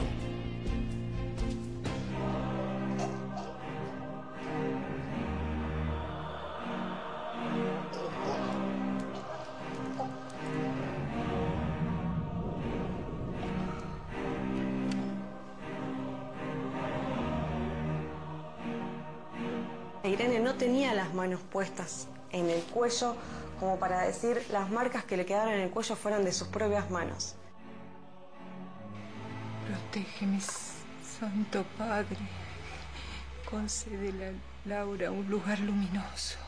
Manos 21.33 21.41
puestas 21.49 22.07
en 22.31 22.49
el 22.49 22.61
cuello 22.63 23.15
como 23.59 23.77
para 23.79 24.01
decir 24.01 24.45
las 24.51 24.69
marcas 24.69 25.03
que 25.03 25.17
le 25.17 25.25
quedaron 25.25 25.53
en 25.53 25.61
el 25.61 25.69
cuello 25.69 25.95
fueron 25.95 26.23
de 26.23 26.31
sus 26.31 26.47
propias 26.47 26.89
manos. 26.89 27.35
Protégeme, 29.67 30.39
Santo 30.39 31.63
Padre. 31.77 32.17
Concédele 33.49 34.27
a 34.29 34.31
Laura 34.65 35.11
un 35.11 35.27
lugar 35.29 35.59
luminoso. 35.59 36.42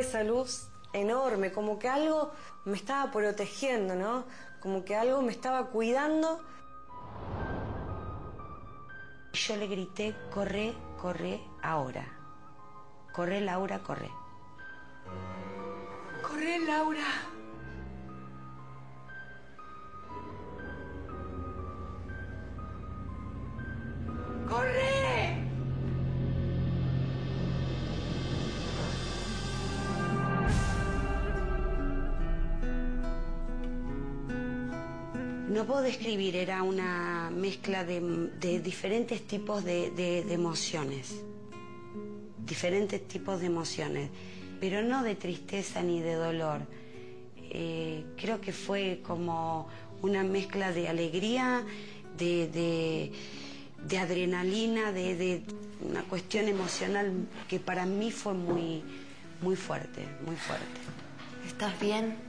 Esa 0.00 0.22
luz 0.22 0.68
enorme, 0.92 1.52
como 1.52 1.78
que 1.78 1.88
algo 1.88 2.32
me 2.64 2.76
estaba 2.76 3.10
protegiendo, 3.10 3.94
¿no? 3.94 4.24
Como 4.60 4.84
que 4.84 4.96
algo 4.96 5.22
me 5.22 5.32
estaba 5.32 5.66
cuidando. 5.66 6.40
Yo 9.32 9.56
le 9.56 9.66
grité, 9.66 10.16
corre, 10.32 10.74
corre 11.00 11.40
ahora. 11.62 12.06
Corre, 13.12 13.40
Laura, 13.40 13.80
corre. 13.80 14.10
Corre, 16.22 16.58
Laura. 16.60 17.27
Describir, 35.92 36.36
era 36.36 36.62
una 36.62 37.30
mezcla 37.34 37.82
de, 37.82 37.98
de 38.38 38.60
diferentes 38.60 39.22
tipos 39.26 39.64
de, 39.64 39.90
de- 39.92 40.22
de 40.22 40.34
emociones. 40.34 41.14
Diferentes 42.44 43.08
tipos 43.08 43.40
de 43.40 43.46
emociones, 43.46 44.10
pero 44.60 44.82
no 44.82 45.02
de 45.02 45.14
tristeza 45.14 45.82
ni 45.82 46.00
de 46.02 46.12
dolor. 46.12 46.60
Eh, 47.50 48.04
creo 48.18 48.38
que 48.38 48.52
fue 48.52 49.00
como 49.02 49.66
una 50.02 50.22
mezcla 50.24 50.72
de 50.72 50.88
alegría, 50.88 51.64
de 52.18 53.10
adrenalina, 53.98 54.92
de, 54.92 55.16
de 55.16 55.42
una 55.88 56.02
cuestión 56.02 56.48
emocional 56.48 57.12
que 57.48 57.60
para 57.60 57.86
mí 57.86 58.10
fue 58.10 58.34
muy, 58.34 58.82
muy 59.40 59.56
fuerte, 59.56 60.02
muy 60.26 60.36
fuerte. 60.36 60.80
¿Estás 61.46 61.80
bien? 61.80 62.27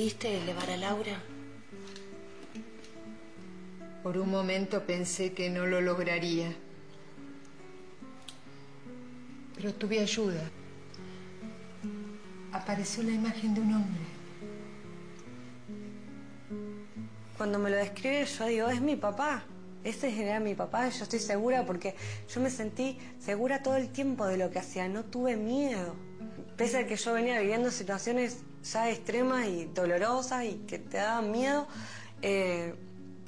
¿Pudiste 0.00 0.34
elevar 0.34 0.70
a 0.70 0.78
Laura? 0.78 1.22
Por 4.02 4.16
un 4.16 4.30
momento 4.30 4.86
pensé 4.86 5.34
que 5.34 5.50
no 5.50 5.66
lo 5.66 5.82
lograría. 5.82 6.56
Pero 9.54 9.74
tuve 9.74 10.00
ayuda. 10.00 10.40
Apareció 12.50 13.02
la 13.02 13.10
imagen 13.10 13.52
de 13.52 13.60
un 13.60 13.74
hombre. 13.74 14.00
Cuando 17.36 17.58
me 17.58 17.68
lo 17.68 17.76
describe 17.76 18.24
yo 18.24 18.46
digo, 18.46 18.68
es 18.70 18.80
mi 18.80 18.96
papá. 18.96 19.44
Ese 19.84 20.18
era 20.18 20.40
mi 20.40 20.54
papá, 20.54 20.88
yo 20.88 21.02
estoy 21.02 21.18
segura 21.18 21.66
porque 21.66 21.94
yo 22.26 22.40
me 22.40 22.48
sentí 22.48 22.96
segura 23.18 23.62
todo 23.62 23.76
el 23.76 23.90
tiempo 23.90 24.26
de 24.26 24.38
lo 24.38 24.50
que 24.50 24.60
hacía, 24.60 24.88
no 24.88 25.04
tuve 25.04 25.36
miedo. 25.36 25.94
Pese 26.56 26.78
a 26.78 26.86
que 26.86 26.96
yo 26.96 27.12
venía 27.12 27.38
viviendo 27.38 27.70
situaciones 27.70 28.38
ya 28.62 28.90
extremas 28.90 29.46
y 29.46 29.66
dolorosas 29.66 30.44
y 30.44 30.54
que 30.66 30.78
te 30.78 30.98
daban 30.98 31.30
miedo, 31.30 31.66
eh, 32.22 32.74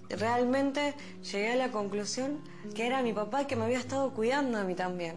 realmente 0.09 0.95
llegué 1.22 1.53
a 1.53 1.57
la 1.57 1.70
conclusión 1.70 2.41
que 2.74 2.87
era 2.87 3.03
mi 3.03 3.12
papá 3.12 3.43
y 3.43 3.47
que 3.47 3.57
me 3.57 3.64
había 3.64 3.78
estado 3.78 4.12
cuidando 4.12 4.59
a 4.59 4.64
mí 4.64 4.74
también. 4.74 5.16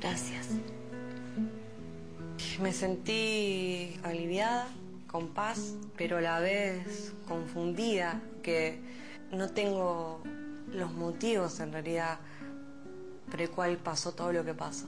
Gracias. 0.00 0.48
Me 2.60 2.72
sentí 2.72 3.98
aliviada, 4.02 4.68
con 5.06 5.28
paz, 5.28 5.74
pero 5.96 6.18
a 6.18 6.20
la 6.20 6.40
vez 6.40 7.12
confundida, 7.26 8.20
que 8.42 8.80
no 9.32 9.48
tengo 9.50 10.20
los 10.72 10.92
motivos 10.92 11.60
en 11.60 11.72
realidad 11.72 12.18
por 13.30 13.40
el 13.40 13.50
cual 13.50 13.76
pasó 13.78 14.12
todo 14.12 14.32
lo 14.32 14.44
que 14.44 14.54
pasó. 14.54 14.86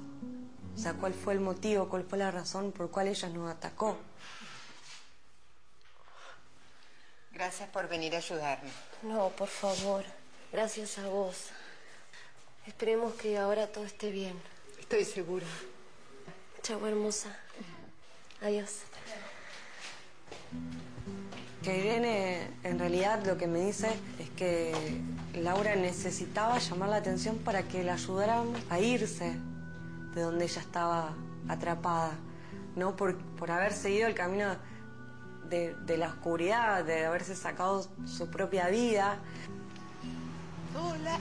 O 0.78 0.80
sea, 0.80 0.94
cuál 0.94 1.12
fue 1.12 1.32
el 1.32 1.40
motivo, 1.40 1.88
cuál 1.88 2.04
fue 2.04 2.18
la 2.18 2.30
razón 2.30 2.70
por 2.70 2.88
cual 2.88 3.08
ella 3.08 3.28
nos 3.30 3.50
atacó. 3.50 3.96
Gracias 7.32 7.68
por 7.70 7.88
venir 7.88 8.14
a 8.14 8.18
ayudarme. 8.18 8.70
No, 9.02 9.30
por 9.30 9.48
favor. 9.48 10.04
Gracias 10.52 10.98
a 10.98 11.08
vos. 11.08 11.48
Esperemos 12.64 13.14
que 13.14 13.36
ahora 13.38 13.66
todo 13.66 13.84
esté 13.84 14.12
bien. 14.12 14.40
Estoy 14.78 15.04
segura. 15.04 15.46
Chau, 16.62 16.86
hermosa. 16.86 17.36
Adiós. 18.40 18.82
Que 21.64 21.76
Irene 21.76 22.50
en 22.62 22.78
realidad 22.78 23.26
lo 23.26 23.36
que 23.36 23.48
me 23.48 23.64
dice 23.64 23.90
es 24.20 24.30
que 24.30 24.72
Laura 25.34 25.74
necesitaba 25.74 26.60
llamar 26.60 26.90
la 26.90 26.96
atención 26.98 27.36
para 27.38 27.64
que 27.64 27.82
la 27.82 27.94
ayudáramos 27.94 28.60
a 28.70 28.78
irse 28.78 29.34
de 30.14 30.22
donde 30.22 30.44
ella 30.44 30.60
estaba 30.60 31.14
atrapada, 31.48 32.12
no 32.76 32.96
por, 32.96 33.16
por 33.18 33.50
haber 33.50 33.72
seguido 33.72 34.08
el 34.08 34.14
camino 34.14 34.56
de, 35.48 35.74
de 35.74 35.96
la 35.96 36.08
oscuridad, 36.08 36.84
de 36.84 37.06
haberse 37.06 37.34
sacado 37.34 37.86
su 38.06 38.28
propia 38.30 38.68
vida. 38.68 39.18
Hola. 40.74 41.18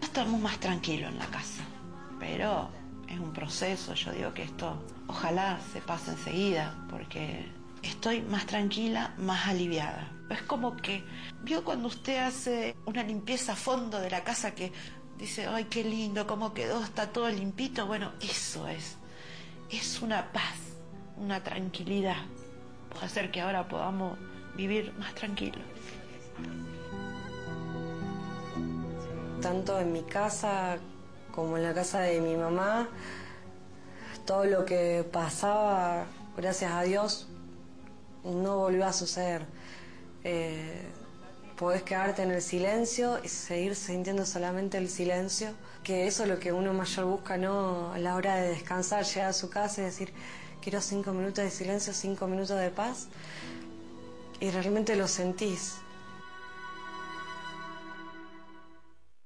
Estamos 0.00 0.40
más 0.40 0.58
tranquilos 0.58 1.10
en 1.12 1.18
la 1.18 1.26
casa, 1.26 1.62
pero 2.18 2.68
es 3.08 3.18
un 3.18 3.32
proceso. 3.32 3.94
Yo 3.94 4.12
digo 4.12 4.34
que 4.34 4.42
esto 4.42 4.82
ojalá 5.06 5.58
se 5.72 5.80
pase 5.80 6.12
enseguida, 6.12 6.74
porque 6.90 7.50
estoy 7.82 8.22
más 8.22 8.46
tranquila, 8.46 9.14
más 9.18 9.48
aliviada. 9.48 10.12
Es 10.30 10.42
como 10.42 10.76
que, 10.76 11.04
vio 11.42 11.64
cuando 11.64 11.88
usted 11.88 12.18
hace 12.18 12.76
una 12.86 13.02
limpieza 13.02 13.52
a 13.52 13.56
fondo 13.56 14.00
de 14.00 14.10
la 14.10 14.22
casa 14.22 14.54
que 14.54 14.72
dice, 15.18 15.46
ay, 15.46 15.64
qué 15.64 15.82
lindo, 15.84 16.26
cómo 16.26 16.54
quedó, 16.54 16.82
está 16.82 17.12
todo 17.12 17.28
limpito. 17.28 17.86
Bueno, 17.86 18.12
eso 18.20 18.68
es. 18.68 18.96
Es 19.70 20.02
una 20.02 20.32
paz, 20.32 20.56
una 21.16 21.42
tranquilidad. 21.42 22.22
Puede 22.90 23.06
hacer 23.06 23.30
que 23.30 23.40
ahora 23.40 23.68
podamos 23.68 24.18
vivir 24.56 24.92
más 24.98 25.14
tranquilos. 25.14 25.62
tanto 29.40 29.80
en 29.80 29.92
mi 29.92 30.02
casa 30.02 30.76
como 31.32 31.56
en 31.56 31.62
la 31.62 31.74
casa 31.74 32.00
de 32.00 32.20
mi 32.20 32.36
mamá, 32.36 32.88
todo 34.26 34.44
lo 34.44 34.64
que 34.64 35.04
pasaba, 35.10 36.04
gracias 36.36 36.72
a 36.72 36.82
Dios, 36.82 37.28
no 38.24 38.58
volvió 38.58 38.86
a 38.86 38.92
suceder. 38.92 39.46
Eh, 40.24 40.82
podés 41.56 41.82
quedarte 41.82 42.22
en 42.22 42.30
el 42.30 42.40
silencio 42.40 43.20
y 43.22 43.28
seguir 43.28 43.76
sintiendo 43.76 44.24
solamente 44.24 44.78
el 44.78 44.88
silencio, 44.88 45.50
que 45.84 46.06
eso 46.06 46.22
es 46.22 46.28
lo 46.28 46.38
que 46.38 46.52
uno 46.52 46.72
mayor 46.72 47.04
busca, 47.04 47.36
¿no? 47.36 47.92
A 47.92 47.98
la 47.98 48.14
hora 48.14 48.36
de 48.36 48.48
descansar, 48.48 49.04
llegar 49.04 49.28
a 49.28 49.32
su 49.32 49.50
casa 49.50 49.82
y 49.82 49.84
decir, 49.84 50.12
quiero 50.62 50.80
cinco 50.80 51.12
minutos 51.12 51.44
de 51.44 51.50
silencio, 51.50 51.92
cinco 51.92 52.26
minutos 52.26 52.58
de 52.58 52.70
paz, 52.70 53.08
y 54.40 54.50
realmente 54.50 54.96
lo 54.96 55.06
sentís. 55.06 55.74